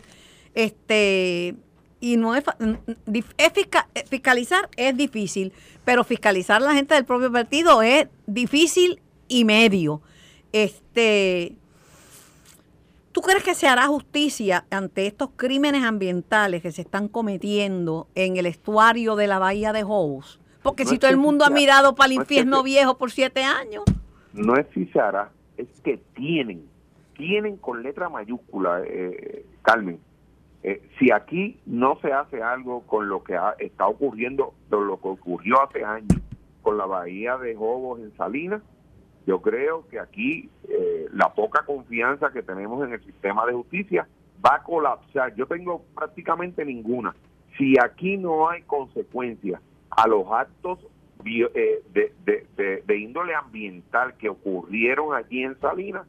[0.53, 1.55] Este,
[1.99, 2.43] y no es,
[3.07, 3.23] eh,
[4.09, 5.53] fiscalizar es difícil,
[5.83, 10.01] pero fiscalizar a la gente del propio partido es difícil y medio.
[10.51, 11.55] Este,
[13.11, 18.35] ¿Tú crees que se hará justicia ante estos crímenes ambientales que se están cometiendo en
[18.35, 20.39] el estuario de la bahía de Jobos?
[20.65, 22.97] Porque No si todo el mundo ha mirado para el no es que infierno viejo
[22.97, 23.83] por siete años.
[24.33, 26.65] no es si se hará, es que tienen,
[27.15, 29.99] tienen con letra mayúscula, eh, Carmen.
[30.63, 34.99] Eh, si aquí no se hace algo con lo que ha- está ocurriendo, con lo
[34.99, 36.19] que ocurrió hace años
[36.63, 38.63] con la bahía de Jobos en Salinas,
[39.27, 44.07] yo creo que aquí eh, la poca confianza que tenemos en el sistema de justicia
[44.43, 45.35] va a colapsar.
[45.35, 47.15] Yo tengo prácticamente ninguna.
[47.57, 49.61] Si aquí no hay consecuencias
[49.95, 50.79] a los actos
[51.25, 56.05] eh, de, de- de- índole ambiental que ocurrieron allí en Salinas,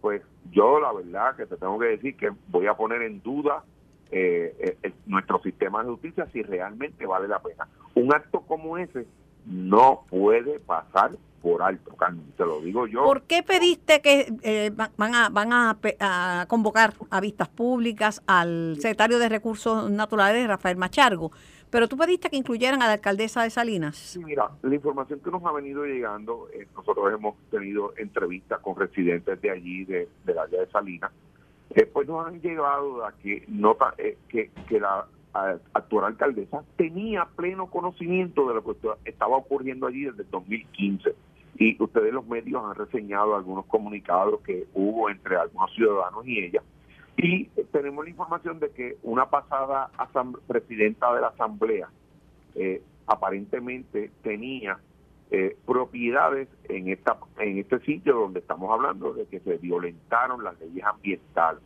[0.00, 3.64] pues yo la verdad que te tengo que decir que voy a poner en duda
[4.10, 7.66] eh, eh, nuestro sistema de justicia si realmente vale la pena.
[7.94, 9.06] Un acto como ese
[9.44, 11.12] no puede pasar
[11.46, 13.04] por alto, Carmen, te lo digo yo.
[13.04, 18.20] ¿Por qué pediste que eh, va- van, a, van a, a convocar a vistas públicas
[18.26, 21.30] al secretario de Recursos Naturales, Rafael Machargo?
[21.70, 23.96] Pero tú pediste que incluyeran a la alcaldesa de Salinas.
[23.96, 28.74] Sí, mira, la información que nos ha venido llegando, eh, nosotros hemos tenido entrevistas con
[28.74, 31.12] residentes de allí, de, del área de Salinas,
[31.76, 35.06] eh, pues nos han llegado a que, nota, eh, que, que la
[35.74, 41.14] actual alcaldesa tenía pleno conocimiento de lo que estaba ocurriendo allí desde el 2015.
[41.58, 46.62] Y ustedes los medios han reseñado algunos comunicados que hubo entre algunos ciudadanos y ella.
[47.16, 49.90] Y tenemos la información de que una pasada
[50.46, 51.88] presidenta de la Asamblea
[52.54, 54.78] eh, aparentemente tenía
[55.30, 60.58] eh, propiedades en esta en este sitio donde estamos hablando de que se violentaron las
[60.60, 61.62] leyes ambientales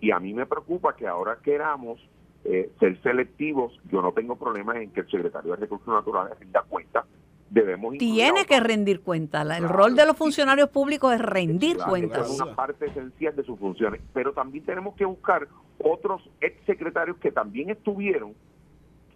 [0.00, 2.00] y a mí me preocupa que ahora queramos
[2.44, 6.62] eh, ser selectivos yo no tengo problemas en que el secretario de recursos naturales rinda
[6.62, 7.04] cuenta
[7.52, 9.42] debemos tiene que rendir cuenta.
[9.42, 12.30] el rol de los funcionarios públicos es rendir cuentas.
[12.30, 14.00] Es una parte esencial de sus funciones.
[14.14, 15.46] Pero también tenemos que buscar
[15.78, 18.34] otros exsecretarios que también estuvieron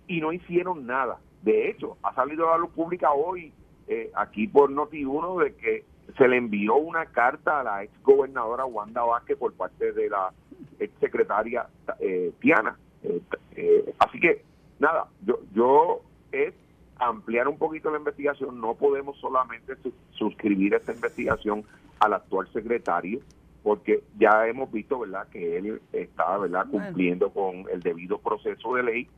[0.07, 1.19] y no hicieron nada.
[1.43, 3.53] De hecho, ha salido a la luz pública hoy,
[3.89, 5.85] eh, aquí por Noti1, de que
[6.19, 10.33] se le envió una carta a la ex gobernadora Wanda Vázquez por parte de la
[10.79, 11.67] ex secretaria
[12.01, 12.77] eh, Tiana.
[13.03, 13.21] Eh,
[13.57, 14.43] eh, así que,
[14.79, 16.55] nada, yo, yo es
[16.99, 18.61] ampliar un poquito la investigación.
[18.61, 19.75] No podemos solamente
[20.13, 21.65] suscribir esta investigación
[22.01, 23.21] al actual secretario,
[23.63, 28.83] porque ya hemos visto, ¿verdad?, que él está, ¿verdad?, cumpliendo con el debido proceso de
[28.83, 29.09] ley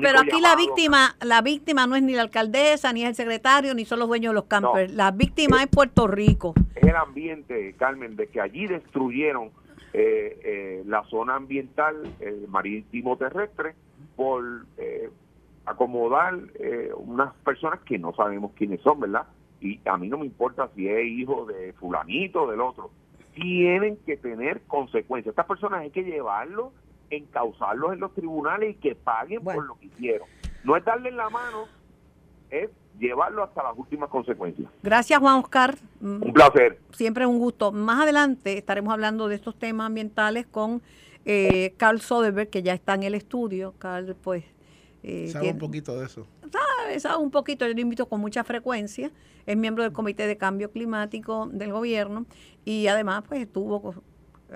[0.00, 3.74] pero aquí la víctima, la víctima no es ni la alcaldesa, ni es el secretario,
[3.74, 4.92] ni son los dueños de los campers.
[4.92, 6.54] la víctima es, Puerto Rico.
[6.74, 9.50] Es el ambiente, Carmen, de que allí destruyeron
[9.92, 13.74] eh, eh, la zona ambiental el marítimo terrestre
[14.16, 14.44] por
[14.76, 15.10] eh,
[15.66, 16.38] acomodar
[16.96, 19.26] unas personas que no sabemos quiénes son, ¿verdad?
[19.60, 22.90] Y a mí no me importa si es hijo de fulanito o del otro.
[23.34, 25.32] Tienen que tener consecuencias.
[25.32, 26.72] Estas personas hay que llevarlo
[27.10, 30.28] encauzarlos en los tribunales y que paguen por lo que hicieron.
[30.64, 31.66] No es darle la mano,
[32.50, 34.70] es llevarlo hasta las últimas consecuencias.
[34.82, 35.76] Gracias, Juan Oscar.
[36.00, 36.78] Un placer.
[36.92, 37.72] Siempre un gusto.
[37.72, 40.82] Más adelante estaremos hablando de estos temas ambientales con
[41.24, 43.74] eh, Carl Soderberg, que ya está en el estudio.
[43.78, 44.44] Carl, pues...
[45.06, 46.26] Eh, sabe un poquito de eso.
[46.50, 49.10] Sabe, sabe un poquito, yo lo invito con mucha frecuencia.
[49.44, 52.24] Es miembro del Comité de Cambio Climático del gobierno
[52.64, 54.02] y además pues estuvo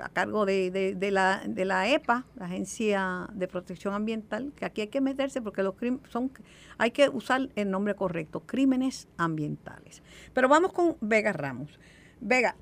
[0.03, 4.81] a cargo de, de, la, de la EPA, la Agencia de Protección Ambiental, que aquí
[4.81, 5.75] hay que meterse porque los
[6.09, 6.31] son
[6.79, 10.03] hay que usar el nombre correcto, crímenes ambientales.
[10.33, 11.79] Pero vamos con Vega Ramos.
[12.21, 12.57] Vega,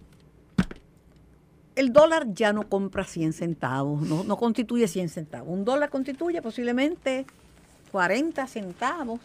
[1.76, 5.48] el dólar ya no compra 100 centavos, no, no constituye 100 centavos.
[5.48, 7.26] Un dólar constituye posiblemente
[7.92, 9.20] 40 centavos.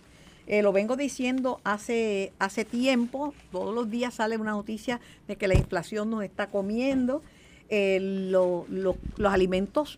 [0.47, 5.47] Eh, lo vengo diciendo hace, hace tiempo, todos los días sale una noticia de que
[5.47, 7.21] la inflación nos está comiendo
[7.73, 9.97] eh, los alimentos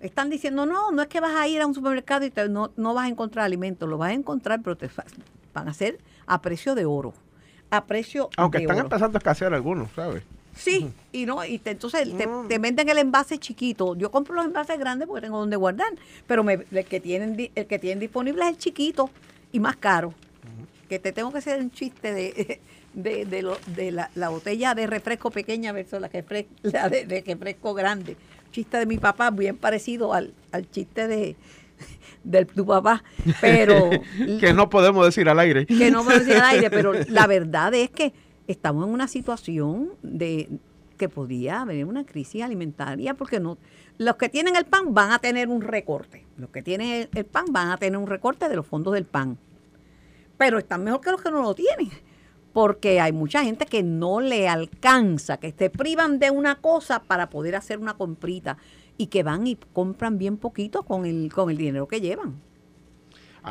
[0.00, 2.94] están diciendo, no, no es que vas a ir a un supermercado y no, no
[2.94, 4.90] vas a encontrar alimentos, lo vas a encontrar, pero te
[5.52, 7.14] van a ser a precio de oro.
[7.70, 10.22] A precio Aunque están empezando a escasear algunos, ¿sabes?
[10.58, 12.48] Sí, y no, y entonces mm.
[12.48, 13.94] te, venden el envase chiquito.
[13.94, 15.92] Yo compro los envases grandes porque tengo donde guardar,
[16.26, 19.08] pero me, el que tienen el que tienen disponible es el chiquito
[19.52, 20.12] y más caro.
[20.88, 22.60] Que te tengo que hacer un chiste de
[22.94, 27.22] de, de, lo, de la, la, botella de refresco pequeña versus la, que la de,
[27.26, 28.16] refresco grande.
[28.50, 31.36] Chiste de mi papá, bien parecido al, al chiste de,
[32.24, 33.04] de tu papá,
[33.40, 33.90] pero...
[34.40, 35.66] que no podemos decir al aire.
[35.66, 38.12] Que no podemos decir al aire, pero la verdad es que
[38.48, 40.48] estamos en una situación de
[40.96, 43.56] que podía haber una crisis alimentaria porque no
[43.98, 46.24] los que tienen el pan van a tener un recorte.
[46.36, 49.38] Los que tienen el pan van a tener un recorte de los fondos del pan.
[50.36, 51.90] Pero están mejor que los que no lo tienen
[52.52, 57.30] porque hay mucha gente que no le alcanza, que se privan de una cosa para
[57.30, 58.56] poder hacer una comprita
[58.96, 62.40] y que van y compran bien poquito con el, con el dinero que llevan.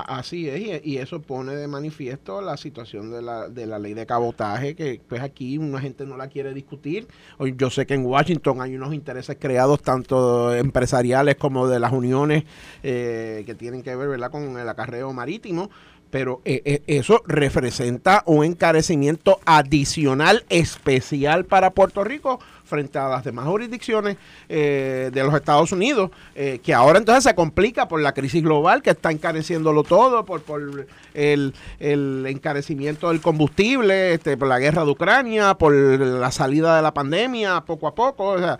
[0.01, 4.05] Así es, y eso pone de manifiesto la situación de la, de la ley de
[4.05, 7.07] cabotaje, que pues aquí una gente no la quiere discutir.
[7.55, 12.43] Yo sé que en Washington hay unos intereses creados tanto empresariales como de las uniones
[12.83, 14.29] eh, que tienen que ver ¿verdad?
[14.29, 15.69] con el acarreo marítimo,
[16.09, 23.23] pero eh, eh, eso representa un encarecimiento adicional especial para Puerto Rico frente a las
[23.23, 24.17] demás jurisdicciones
[24.49, 28.89] eh, de los Estados Unidos, que ahora entonces se complica por la crisis global que
[28.89, 34.91] está encareciéndolo todo, por, por el, el, encarecimiento del combustible, este, por la guerra de
[34.91, 38.31] Ucrania, por la salida de la pandemia poco a poco.
[38.31, 38.59] O sea,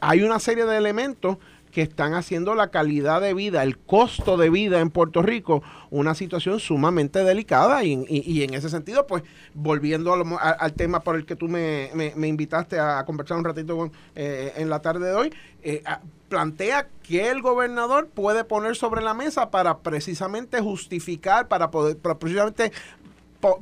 [0.00, 1.38] hay una serie de elementos
[1.70, 6.14] que están haciendo la calidad de vida, el costo de vida en Puerto Rico, una
[6.14, 7.84] situación sumamente delicada.
[7.84, 9.22] Y, en ese sentido, pues
[9.54, 14.70] volviendo al tema por el que tú me, invitaste a conversar un ratito eh, en
[14.70, 15.82] la tarde de hoy, eh,
[16.28, 22.18] plantea que el gobernador puede poner sobre la mesa para precisamente justificar, para poder, para
[22.18, 22.72] precisamente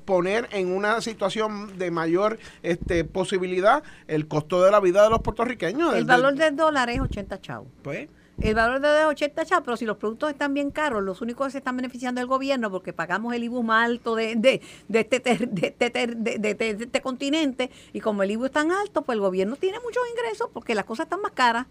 [0.04, 5.20] poner en una situación de mayor este, posibilidad el costo de la vida de los
[5.20, 5.94] puertorriqueños.
[5.94, 7.68] El valor del dólar es 80 chavos.
[7.82, 8.08] Pues.
[8.40, 11.46] El valor de es 80 chavos, pero si los productos están bien caros, los únicos
[11.46, 15.00] que se están beneficiando del gobierno porque pagamos el IBU más alto de, de, de,
[15.00, 19.54] este, de, de, este continente y como el IBU es tan alto, pues el gobierno
[19.56, 21.66] tiene muchos ingresos porque las cosas están más caras.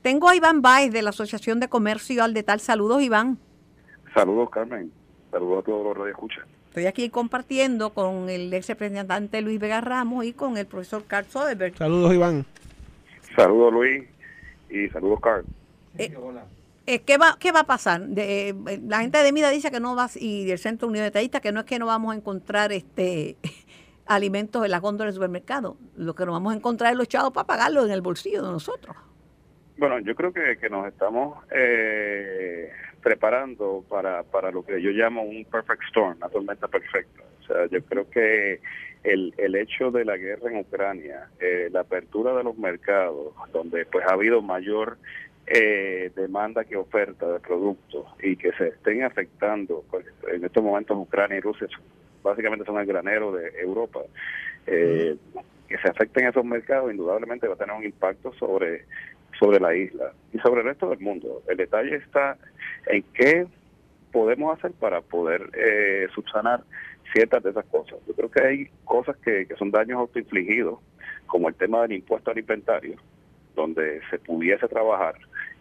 [0.00, 2.60] Tengo a Iván Baez de la Asociación de Comercio al de tal.
[2.60, 3.38] Saludos, Iván.
[4.14, 4.90] Saludos, Carmen.
[5.30, 6.44] Saludos a todos los escuchan.
[6.70, 11.26] Estoy aquí compartiendo con el ex representante Luis Vega Ramos y con el profesor Carl
[11.26, 11.76] Soderberg.
[11.76, 12.46] Saludos, Iván.
[13.34, 14.04] Saludos, Luis.
[14.70, 15.44] Y saludos, Carl.
[15.98, 16.16] Eh,
[16.86, 18.02] Eh, ¿qué, va, ¿Qué va a pasar?
[18.02, 21.10] De, eh, la gente de MIDA dice que no va, y del Centro Unido de
[21.10, 23.36] Tallistas, que no es que no vamos a encontrar este
[24.06, 25.76] alimentos en la góndola del supermercado.
[25.96, 28.52] Lo que nos vamos a encontrar es los chavos para pagarlo en el bolsillo de
[28.52, 28.96] nosotros.
[29.76, 32.70] Bueno, yo creo que, que nos estamos eh,
[33.02, 37.22] preparando para, para lo que yo llamo un perfect storm, una tormenta perfecta.
[37.40, 38.60] O sea, yo creo que
[39.02, 43.86] el, el hecho de la guerra en Ucrania, eh, la apertura de los mercados, donde
[43.86, 44.98] pues ha habido mayor
[45.46, 50.96] eh, demanda que oferta de productos y que se estén afectando, pues, en estos momentos
[50.98, 51.66] Ucrania y Rusia
[52.22, 54.00] básicamente son el granero de Europa,
[54.66, 55.16] eh,
[55.66, 58.84] que se afecten esos mercados indudablemente va a tener un impacto sobre
[59.40, 61.42] sobre la isla y sobre el resto del mundo.
[61.48, 62.36] El detalle está
[62.86, 63.46] en qué
[64.12, 66.62] podemos hacer para poder eh, subsanar
[67.12, 67.98] ciertas de esas cosas.
[68.06, 70.78] Yo creo que hay cosas que, que son daños autoinfligidos,
[71.26, 72.96] como el tema del impuesto alimentario,
[73.56, 75.16] donde se pudiese trabajar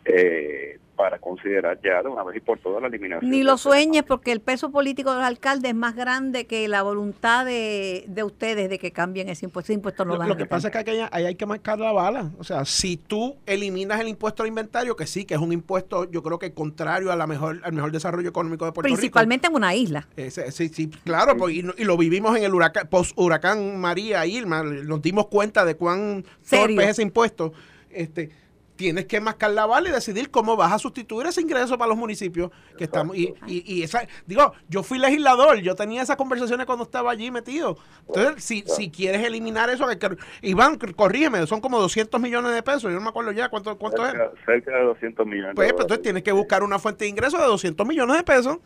[0.05, 3.31] eh, para considerar ya de una vez y por todas la eliminación.
[3.31, 6.81] Ni lo sueñes porque el peso político de los alcaldes es más grande que la
[6.81, 9.67] voluntad de, de ustedes de que cambien ese impuesto.
[9.71, 11.45] Ese impuesto no Lo, van lo que pasa es que aquí hay, ahí hay que
[11.45, 12.31] marcar la bala.
[12.37, 16.03] O sea, si tú eliminas el impuesto al inventario, que sí, que es un impuesto,
[16.11, 19.55] yo creo que contrario a la mejor, al mejor desarrollo económico de Puerto Principalmente en
[19.55, 20.01] una isla.
[20.01, 20.27] Rico.
[20.27, 23.79] Ese- sí, sí, claro, pues, y, no- y lo vivimos en el huracán, post huracán
[23.79, 26.67] María Irma, nos dimos cuenta de cuán Serio.
[26.75, 27.53] torpe es ese impuesto.
[27.89, 28.31] Este,
[28.79, 31.97] tienes que mascar la bala y decidir cómo vas a sustituir ese ingreso para los
[31.97, 36.65] municipios que estamos y, y, y esa digo yo fui legislador yo tenía esas conversaciones
[36.65, 37.77] cuando estaba allí metido.
[38.07, 42.83] Entonces si, si quieres eliminar eso que, Iván corrígeme son como 200 millones de pesos
[42.83, 44.13] yo no me acuerdo ya cuánto cuánto es.
[44.45, 45.55] Cerca, de 200 millones.
[45.55, 48.59] pues, pues, entonces tienes que buscar una fuente de ingresos de 200 millones de pesos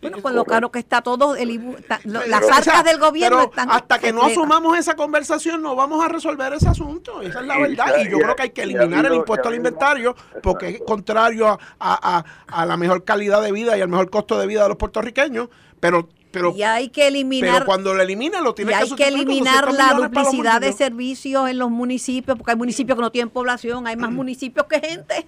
[0.00, 2.82] Bueno, con lo caro que está todo, el, ibu- ta- lo- las arcas o sea,
[2.82, 3.70] del gobierno pero están...
[3.70, 7.20] hasta que no asumamos esa conversación no vamos a resolver ese asunto.
[7.20, 7.94] Esa es la Y- verdad.
[8.00, 10.68] y yo y- creo que hay que y eliminar el impuesto y al inventario porque
[10.68, 12.24] es contrario a, a- a-
[12.62, 15.48] a la mejor calidad de vida y al mejor costo de vida de los puertorriqueños.
[15.80, 17.54] Pero pero y hay que eliminar...
[17.54, 21.50] pero cuando lo elimines lo Y tienes hay que eliminar 200 la duplicidad de servicios
[21.50, 24.00] en los municipios, porque hay municipios que no tienen población, hay Mm.
[24.00, 25.26] más municipios que gente.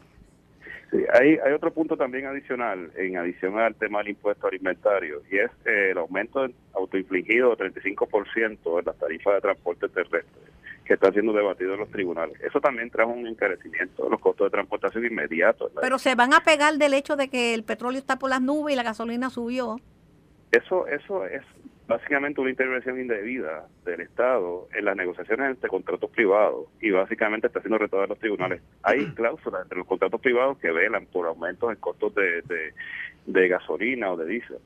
[0.92, 5.38] Sí, hay, hay otro punto también adicional, en adición al tema del impuesto alimentario, y
[5.38, 10.42] es eh, el aumento autoinfligido de 35% en las tarifas de transporte terrestre,
[10.84, 12.38] que está siendo debatido en los tribunales.
[12.42, 15.70] Eso también trajo un encarecimiento de los costos de transportación inmediato.
[15.80, 18.74] Pero se van a pegar del hecho de que el petróleo está por las nubes
[18.74, 19.80] y la gasolina subió.
[20.50, 21.42] Eso, eso es
[21.86, 27.60] básicamente una intervención indebida del Estado en las negociaciones entre contratos privados y básicamente está
[27.60, 28.62] siendo retomada en los tribunales.
[28.82, 32.74] Hay cláusulas entre los contratos privados que velan por aumentos en costos de, de,
[33.26, 34.58] de gasolina o de diésel.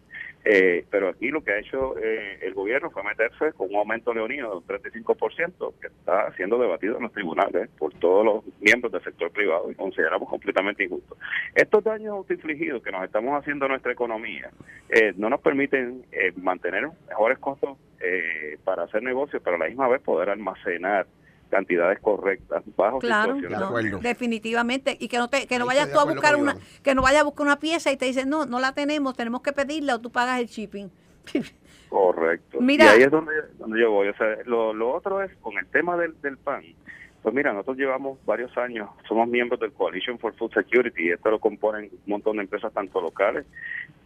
[0.48, 4.14] Eh, pero aquí lo que ha hecho eh, el gobierno fue meterse con un aumento
[4.14, 8.92] leonino de un 35% que está siendo debatido en los tribunales por todos los miembros
[8.92, 11.16] del sector privado y consideramos completamente injusto.
[11.52, 14.50] Estos daños autoinfligidos que nos estamos haciendo a nuestra economía
[14.88, 19.66] eh, no nos permiten eh, mantener mejores costos eh, para hacer negocios, pero a la
[19.66, 21.06] misma vez poder almacenar
[21.50, 23.98] cantidades correctas bajo Claro, situaciones no, acuerdo.
[23.98, 24.96] definitivamente.
[25.00, 26.64] Y que no te, que no Ahí vayas tú a buscar una, Iván.
[26.82, 29.42] que no vayas a buscar una pieza y te dicen, no, no la tenemos, tenemos
[29.42, 30.90] que pedirla o tú pagas el shipping.
[31.88, 32.60] Correcto.
[32.60, 32.84] Mira.
[32.84, 34.08] Y ahí es donde, donde yo voy.
[34.08, 36.62] O sea, lo, lo otro es con el tema del, del PAN.
[37.26, 41.28] Pues mira, nosotros llevamos varios años, somos miembros del Coalition for Food Security y esto
[41.28, 43.44] lo componen un montón de empresas tanto locales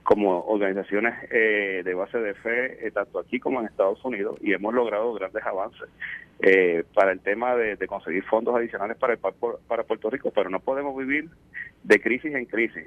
[0.03, 4.55] como organizaciones eh, de base de fe, eh, tanto aquí como en Estados Unidos, y
[4.55, 5.87] hemos logrado grandes avances
[6.41, 9.35] eh, para el tema de, conseguir fondos adicionales para, el, pa-
[9.69, 11.29] para Puerto Rico, pero no podemos vivir
[11.85, 12.87] de crisis en crisis.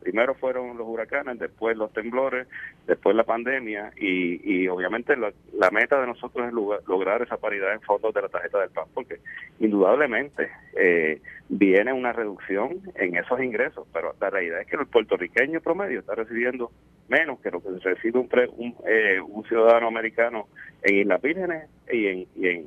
[0.00, 2.48] Primero fueron los huracanes, después los temblores,
[2.86, 7.36] después la pandemia y, y obviamente la, la meta de nosotros es lugar- lograr esa
[7.36, 9.16] paridad en fondos de la tarjeta del PAN porque
[9.60, 15.60] indudablemente eh, viene una reducción en esos ingresos, pero la realidad es que el puertorriqueño
[15.60, 16.70] promedio está recibiendo
[17.08, 20.48] menos que lo que recibe un, pre- un, eh, un ciudadano americano
[20.82, 22.66] en Islas Vírgenes y en, y en,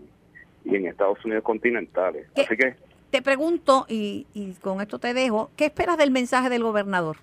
[0.66, 2.28] y en Estados Unidos continentales.
[2.36, 2.42] ¿Qué?
[2.42, 2.76] Así que
[3.14, 7.18] Te pregunto, y, y con esto te dejo, ¿qué esperas del mensaje del gobernador?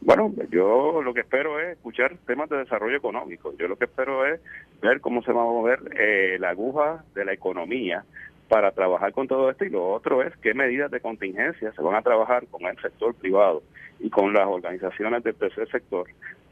[0.00, 3.52] Bueno, yo lo que espero es escuchar temas de desarrollo económico.
[3.58, 4.40] Yo lo que espero es
[4.80, 8.06] ver cómo se va a mover eh, la aguja de la economía
[8.48, 11.96] para trabajar con todo esto y lo otro es qué medidas de contingencia se van
[11.96, 13.62] a trabajar con el sector privado
[14.00, 16.06] y con las organizaciones del tercer sector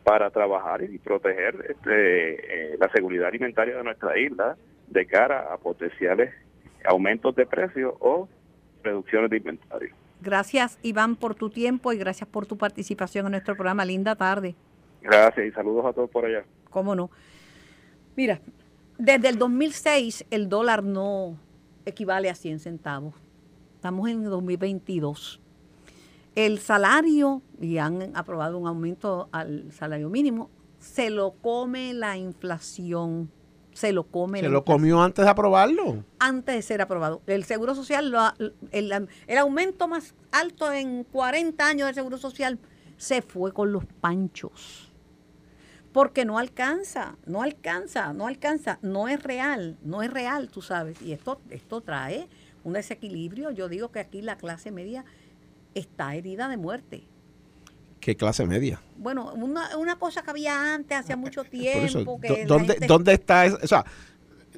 [0.04, 4.58] para trabajar y proteger este, eh, la seguridad alimentaria de nuestra isla
[4.88, 6.34] de cara a potenciales
[6.87, 8.28] aumentos de precios o
[8.83, 9.95] reducciones de inventario.
[10.20, 13.85] Gracias, Iván, por tu tiempo y gracias por tu participación en nuestro programa.
[13.85, 14.55] Linda tarde.
[15.01, 16.45] Gracias y saludos a todos por allá.
[16.70, 17.11] ¿Cómo no?
[18.16, 18.41] Mira,
[18.99, 21.37] desde el 2006 el dólar no
[21.85, 23.14] equivale a 100 centavos.
[23.74, 25.41] Estamos en 2022.
[26.35, 33.30] el salario, y han aprobado un aumento al salario mínimo, se lo come la inflación.
[33.73, 36.05] Se lo come Se lo comió antes de aprobarlo.
[36.18, 37.23] antes de ser aprobado.
[37.27, 38.20] El Seguro Social, lo
[38.70, 42.59] el, el aumento más alto en 40 años del Seguro Social
[42.97, 44.93] se fue con los panchos.
[45.93, 51.03] Porque no alcanza, no alcanza, no alcanza, no es real, no es real, tú sabes.
[51.03, 52.29] Y esto, esto trae
[52.64, 53.51] un desequilibrio.
[53.51, 55.05] Yo digo que aquí la clase media
[55.75, 57.05] está herida de muerte.
[58.03, 58.82] ¿Qué clase media?
[58.96, 62.72] Bueno, una, una cosa que había antes, hace mucho eso, tiempo, que ¿dó- la ¿dónde,
[62.74, 63.59] gente- ¿Dónde está eso?
[63.62, 63.84] O sea,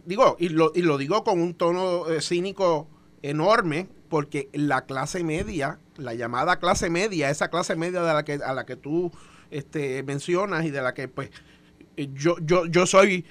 [0.07, 2.89] digo, y lo, y lo digo con un tono eh, cínico
[3.23, 8.35] enorme, porque la clase media, la llamada clase media, esa clase media de la que,
[8.35, 9.13] a la que tú
[9.51, 11.31] este, mencionas y de la que pues
[11.99, 13.25] eh, yo, yo, yo soy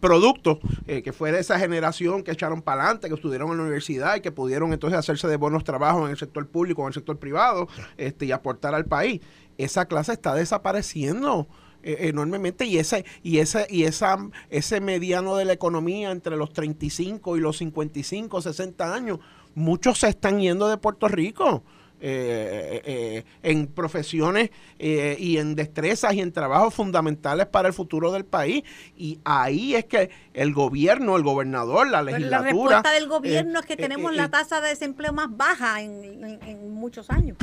[0.00, 3.62] producto, eh, que fue de esa generación que echaron para adelante, que estudiaron en la
[3.64, 6.94] universidad y que pudieron entonces hacerse de buenos trabajos en el sector público, en el
[6.94, 9.20] sector privado, este, y aportar al país.
[9.58, 11.48] Esa clase está desapareciendo
[11.82, 14.18] eh, enormemente y ese y ese y esa
[14.50, 19.20] ese mediano de la economía entre los 35 y los 55 60 años
[19.54, 21.62] muchos se están yendo de Puerto Rico
[22.00, 28.12] eh, eh, en profesiones eh, y en destrezas y en trabajos fundamentales para el futuro
[28.12, 28.62] del país
[28.96, 32.42] y ahí es que el gobierno el gobernador la Pero la legislatura
[32.76, 35.28] respuesta del eh, gobierno es que eh, tenemos eh, la eh, tasa de desempleo más
[35.36, 37.36] baja en, en- en muchos años.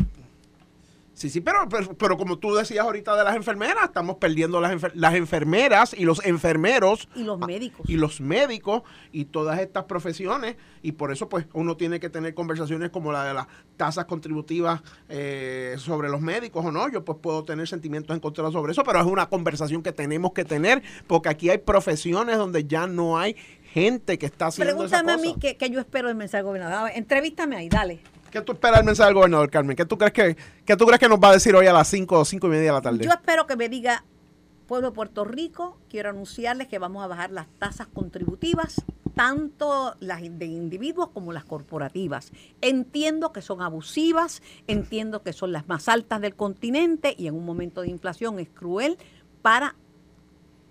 [1.15, 4.71] Sí, sí, pero, pero, pero como tú decías ahorita de las enfermeras, estamos perdiendo las,
[4.71, 7.87] enfer- las enfermeras y los enfermeros Y los médicos.
[7.87, 12.33] y los médicos y todas estas profesiones y por eso pues uno tiene que tener
[12.33, 13.45] conversaciones como la de las
[13.77, 18.71] tasas contributivas eh, sobre los médicos o no, yo pues puedo tener sentimientos encontrados sobre
[18.71, 22.87] eso, pero es una conversación que tenemos que tener porque aquí hay profesiones donde ya
[22.87, 23.35] no hay
[23.71, 25.39] gente que está haciendo Pregúntame a esa mí cosa.
[25.41, 26.89] qué, qué yo espero del mensaje del gobernador.
[26.89, 28.01] A entrevístame ahí, dale.
[28.33, 29.75] ¿Qué tú esperas del mensaje del gobernador, Carmen?
[29.75, 31.87] ¿Qué tú crees que, qué tú crees que nos va a decir hoy a las
[31.87, 33.05] 5 o 5 y media de la tarde?
[33.05, 34.05] Yo espero que me diga,
[34.65, 40.21] pueblo de Puerto Rico, quiero anunciarles que vamos a bajar las tasas contributivas, tanto las
[40.23, 42.31] de individuos como las corporativas.
[42.61, 47.45] Entiendo que son abusivas, entiendo que son las más altas del continente y en un
[47.45, 48.97] momento de inflación es cruel
[49.43, 49.75] para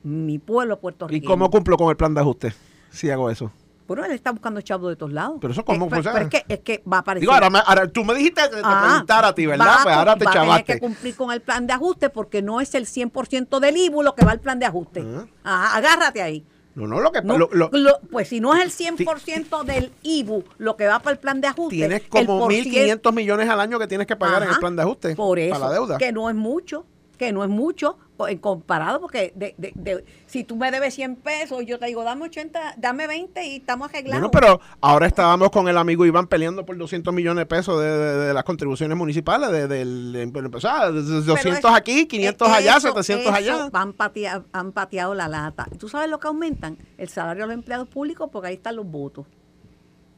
[0.02, 1.30] mi pueblo ¿Y puertorriqueño.
[1.30, 2.54] cómo cumplo con el plan de ajuste
[2.90, 3.52] si hago eso?
[3.96, 5.36] Bueno, él está buscando chavos de todos lados.
[5.40, 6.20] Pero eso cómo, Eh, pues, pero, ah.
[6.22, 7.22] es, que, es que va a aparecer.
[7.22, 9.66] Digo, ahora, me- ahora tú me dijiste que te Ah, preguntara a ti, ¿verdad?
[9.66, 10.72] va Pues ahora te va a tener chavaste.
[10.74, 14.14] que cumplir con el plan de ajuste porque no es el 100% del IBU lo
[14.14, 15.04] que va al plan de ajuste.
[15.04, 15.24] Ah.
[15.44, 16.44] Ajá, agárrate ahí.
[16.74, 20.42] No, no, lo que No, lo- lo- pues si no es el 100% del IBU
[20.56, 21.76] lo que va para el plan de ajuste.
[21.76, 24.60] tienes como por cien- 1.500 millones al año que tienes que pagar en Ajá, el
[24.60, 25.98] plan de ajuste Por eso, para la deuda.
[25.98, 26.86] que no es mucho,
[27.18, 31.16] que no es mucho en comparado, porque de, de- de- si tú me debes 100
[31.16, 34.20] pesos yo te digo, dame 80, dame 20 y estamos arreglados.
[34.20, 38.32] Bueno, pero ahora estábamos con el amigo Iván peleando por 200 millones de pesos de,
[38.34, 42.56] las contribuciones municipales, de, del- de- o sea, de- de 200 Pero aquí, 500 eso-
[42.56, 43.54] allá, eso- 700 allá.
[43.54, 45.66] eso Han pateado, han pateado la lata.
[45.78, 46.78] ¿Tú sabes lo que aumentan?
[46.98, 49.26] El salario de los empleados públicos porque ahí están los votos.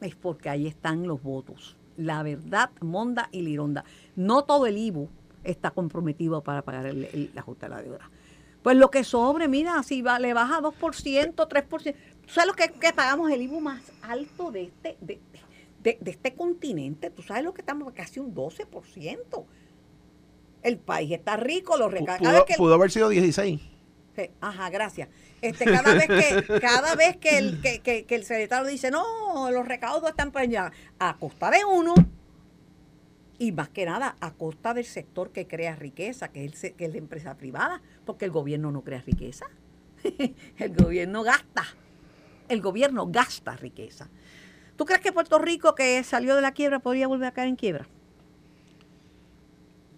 [0.01, 1.75] Es porque ahí están los votos.
[1.97, 3.85] La verdad, Monda y Lironda.
[4.15, 5.09] No todo el IBU
[5.45, 8.11] está comprometido para pagar el, el- el ajuste de la deuda.
[8.63, 11.95] Pues lo que sobre, mira, si va, le baja 2%, 3%.
[12.25, 15.19] ¿Tú sabes lo que, que pagamos el IBU más alto de este, de,
[15.83, 17.09] de- de este continente?
[17.11, 17.93] ¿Tú sabes lo que estamos?
[17.93, 19.45] Casi un 12%.
[20.63, 22.31] El país está rico, los Pu- recarga.
[22.31, 23.61] Pudo, pudo haber sido 16.
[24.15, 25.09] Sí, Ajá, gracias.
[25.41, 29.51] Este, cada vez que, cada vez que el, que, que- que el secretario dice, no,
[29.51, 31.93] los recaudos están para allá, a costa de uno,
[33.37, 36.85] y más que nada, a costa del sector que crea riqueza, que es, el, que
[36.85, 39.45] es la empresa privada, porque el gobierno no crea riqueza.
[40.57, 41.65] el gobierno gasta.
[42.47, 44.09] El gobierno gasta riqueza.
[44.77, 47.55] ¿Tú crees que Puerto Rico, que salió de la quiebra, podría volver a caer en
[47.55, 47.87] quiebra?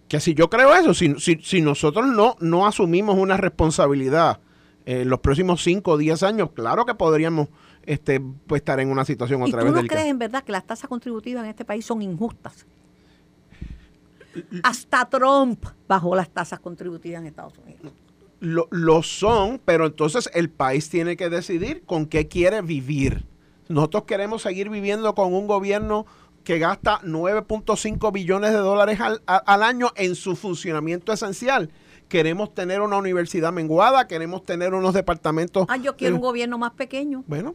[0.08, 4.40] Que si yo creo eso, si, si, si nosotros no, no asumimos una responsabilidad
[4.86, 7.48] en los próximos 5 o 10 años, claro que podríamos
[7.84, 10.00] este, pues, estar en una situación ¿Y otra tú vez no delicada.
[10.00, 12.66] crees en verdad que las tasas contributivas en este país son injustas?
[14.62, 17.92] Hasta Trump bajó las tasas contributivas en Estados Unidos.
[18.40, 23.26] Lo, lo son, pero entonces el país tiene que decidir con qué quiere vivir.
[23.68, 26.06] Nosotros queremos seguir viviendo con un gobierno
[26.44, 31.70] que gasta 9.5 billones de dólares al, a- al año en su funcionamiento esencial.
[32.08, 35.66] Queremos tener una universidad menguada, queremos tener unos departamentos.
[35.68, 37.22] Ah, yo quiero un gobierno más pequeño.
[37.26, 37.54] Bueno,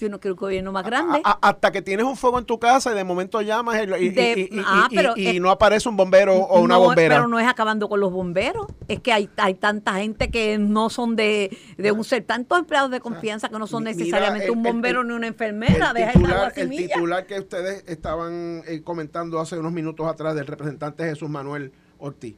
[0.00, 1.20] Yo no quiero un gobierno más grande.
[1.24, 3.78] A- a- hasta que tienes un fuego en tu casa y de momento llamas y,
[3.80, 6.60] y- y- De- y- y- ah, y- pero y es- no aparece un bombero o
[6.60, 7.16] una No, bombera.
[7.16, 8.66] Pero no es acabando con los bomberos.
[8.88, 12.90] Es que hay, hay tanta gente que no son de, de un ser, tantos empleados
[12.90, 15.88] de confianza que no son mira, necesariamente el- un bombero el- ni una enfermera.
[15.90, 20.46] el Deja titular, el titular que ustedes estaban eh, comentando hace unos minutos atrás del
[20.46, 22.34] representante Jesús Manuel Ortiz.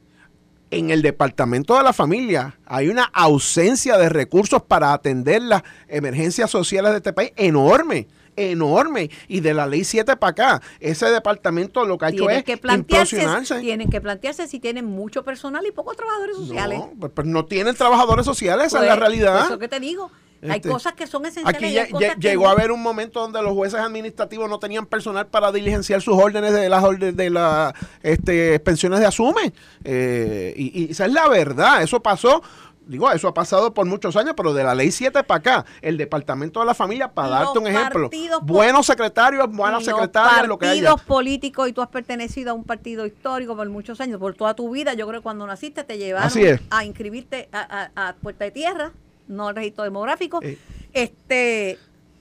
[0.73, 6.49] En el departamento de la familia hay una ausencia de recursos para atender las emergencias
[6.49, 9.11] sociales de este país enorme, enorme.
[9.27, 12.43] Y de la ley 7 para acá, ese departamento lo que ha hecho Tienen es
[12.43, 13.23] que plantearse,
[13.59, 16.79] tienen que plantearse si tienen mucho personal y pocos trabajadores sociales.
[16.79, 19.45] No, pues, pues no tienen trabajadores sociales, esa es la Pues, realidad.
[19.45, 20.09] Eso que te digo.
[20.49, 21.55] Hay Este, cosas que son esenciales.
[21.91, 22.49] Aquí llegó no.
[22.49, 26.53] a haber un momento donde los jueces administrativos no tenían personal para diligenciar sus órdenes
[26.53, 29.53] de las órdenes de las este, pensiones de asume.
[29.83, 32.41] Eh, y, y esa es la verdad, eso pasó.
[32.85, 35.95] Digo, eso ha pasado por muchos años, pero de la ley 7 para acá, el
[35.95, 38.09] Departamento de la Familia, para Los darte un ejemplo,
[38.41, 40.89] buenos secretarios, buenas secretarias, lo que haya.
[40.89, 44.53] partidos políticos y tú has pertenecido a un partido histórico por muchos años, por toda
[44.53, 44.95] tu vida.
[44.95, 46.29] Yo creo que cuando naciste te llevaron
[46.71, 48.91] a inscribirte a, a- a Puerta de Tierra,
[49.27, 50.39] no al registro demográfico.
[50.41, 50.57] Eh.
[50.93, 51.77] Este,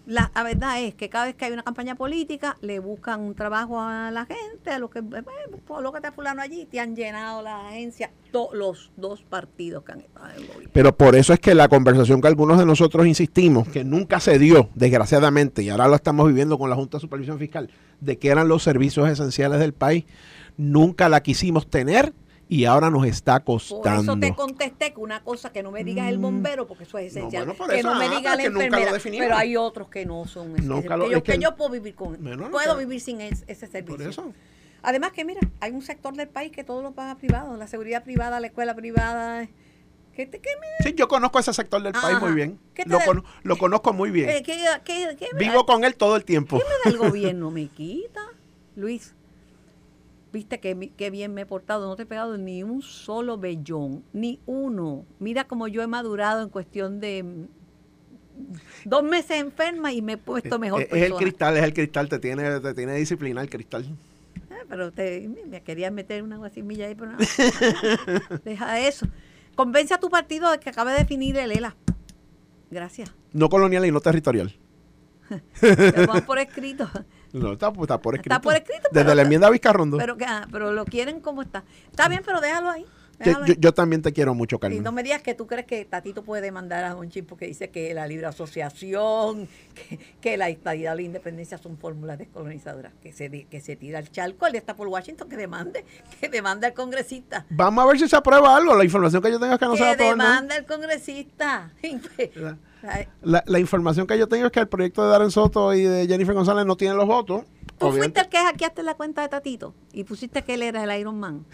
[0.07, 3.35] la, la verdad es que cada vez que hay una campaña política le buscan un
[3.35, 5.03] trabajo a la gente, a los que, eh,
[5.81, 9.93] lo que está fulano allí, te han llenado la agencia, to- los dos partidos que
[9.93, 10.71] han estado en el gobierno.
[10.73, 14.39] Pero por eso es que la conversación que algunos de nosotros insistimos, que nunca se
[14.39, 18.29] dio, desgraciadamente, y ahora lo estamos viviendo con la Junta de Supervisión Fiscal, de que
[18.29, 20.05] eran los servicios esenciales del país,
[20.57, 22.13] nunca la quisimos tener
[22.55, 24.03] y ahora nos está Por costando.
[24.13, 27.15] eso te contesté que una cosa que no me digas el bombero, porque eso es
[27.15, 27.45] No, esencial.
[27.47, 28.93] bueno, por que no me diga la enfermera.
[29.03, 30.69] Pero hay otros que no son esenciales.
[30.69, 33.21] lo- que, yo, es que- que yo puedo vivir con Bueno, no, Puedo vivir sin
[33.23, 33.97] es- ese servicio.
[33.97, 34.33] Por eso.
[34.83, 37.57] Además que mira, hay un sector del país que todo lo paga privado.
[37.57, 39.49] La seguridad privada, la escuela privada.
[40.15, 42.59] ¿Qué te qué me- Sí, yo conozco ese sector del país muy bien.
[42.75, 44.29] ¿Qué te Lo, cono- lo conozco muy bien.
[44.29, 44.59] eh, qué-
[45.39, 46.59] Vivo con él todo el tiempo.
[46.59, 47.51] ¿Qué me da el gobierno?
[47.51, 48.21] ¿Me quita?
[48.77, 49.15] Luis,
[50.33, 51.87] viste que, mi- qué bien me he portado.
[51.89, 55.05] No te he pegado ni un solo vellón, ni uno.
[55.19, 57.47] Mira cómo yo he madurado en cuestión de mm,
[58.85, 61.75] dos meses enferma y me he puesto mejor Eh, Es, es el cristal, es el
[61.75, 63.87] cristal, te tiene, te tiene disciplina el cristal.
[64.51, 67.19] Ah, pero te, me quería meter una guasimilla ahí, pero no.
[68.45, 69.07] Deja eso.
[69.55, 71.77] Convence a tu partido de que acabe de definir el ELA.
[72.71, 73.13] Gracias.
[73.33, 74.55] No colonial y no territorial.
[75.63, 76.89] Lo por escrito.
[77.33, 78.35] No, está, está por escrito.
[78.35, 79.97] Está por escrito, Desde pero- la enmienda Vizcarrondo.
[79.99, 81.65] Pero, que, ah, pero lo quieren como está.
[81.91, 82.83] Está bien, pero déjalo ahí.
[83.19, 83.59] Yo, déjalo yo- ahí.
[83.61, 84.83] yo también te quiero mucho, y Carmen.
[84.83, 87.71] no me digas que tú crees que Tatito puede demandar a Don Chip porque dice
[87.71, 92.93] que la libre asociación, que, que la estadidad o la independencia son fórmulas descolonizadoras.
[93.03, 95.85] Que se, que se tira el charco, él está por Washington, que demande,
[96.21, 97.47] que demanda al congresista.
[97.51, 98.75] Vamos a ver si se aprueba algo.
[98.75, 101.71] La información que yo tengo es que no se va a que demanda al congresista.
[103.23, 106.07] La, la información que yo tengo es que el proyecto de Darren Soto y de
[106.07, 107.43] Jennifer González no tienen los votos.
[107.79, 110.83] Tú Obviamente- fuiste el que hackeaste la cuenta de Tatito y pusiste que él era
[110.85, 111.45] el Iron Man.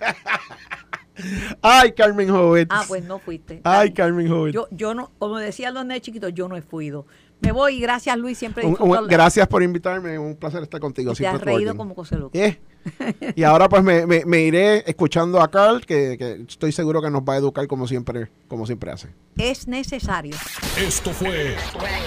[1.60, 2.68] Ay, Carmen Jovet.
[2.70, 3.60] Ah, pues no fuiste.
[3.64, 4.54] Ay, Carmen Jovet.
[4.54, 7.06] Yo, yo no, como decían los nenes chiquitos, yo no he fuido.
[7.40, 10.18] Me voy y gracias Luis, siempre Un- un- gracias por invitarme.
[10.18, 11.10] Un placer estar contigo.
[11.12, 11.76] y te siempre has reído orden.
[11.76, 12.30] como coselo.
[12.32, 12.58] Eh.
[13.36, 17.10] Y ahora pues me, me- me iré escuchando a Carl, que, que estoy seguro que
[17.10, 19.08] nos va a educar como siempre, como siempre hace.
[19.36, 20.36] Es necesario.
[20.78, 21.56] Esto fue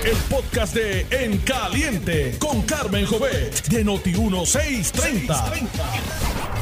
[0.04, 5.70] el podcast de En Caliente con Carmen Jovet de Noti1630.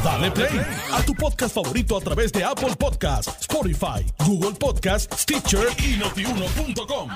[0.03, 0.61] Dale play
[0.91, 7.09] a tu podcast favorito a través de Apple Podcasts, Spotify, Google Podcasts, Stitcher y notiuno.com.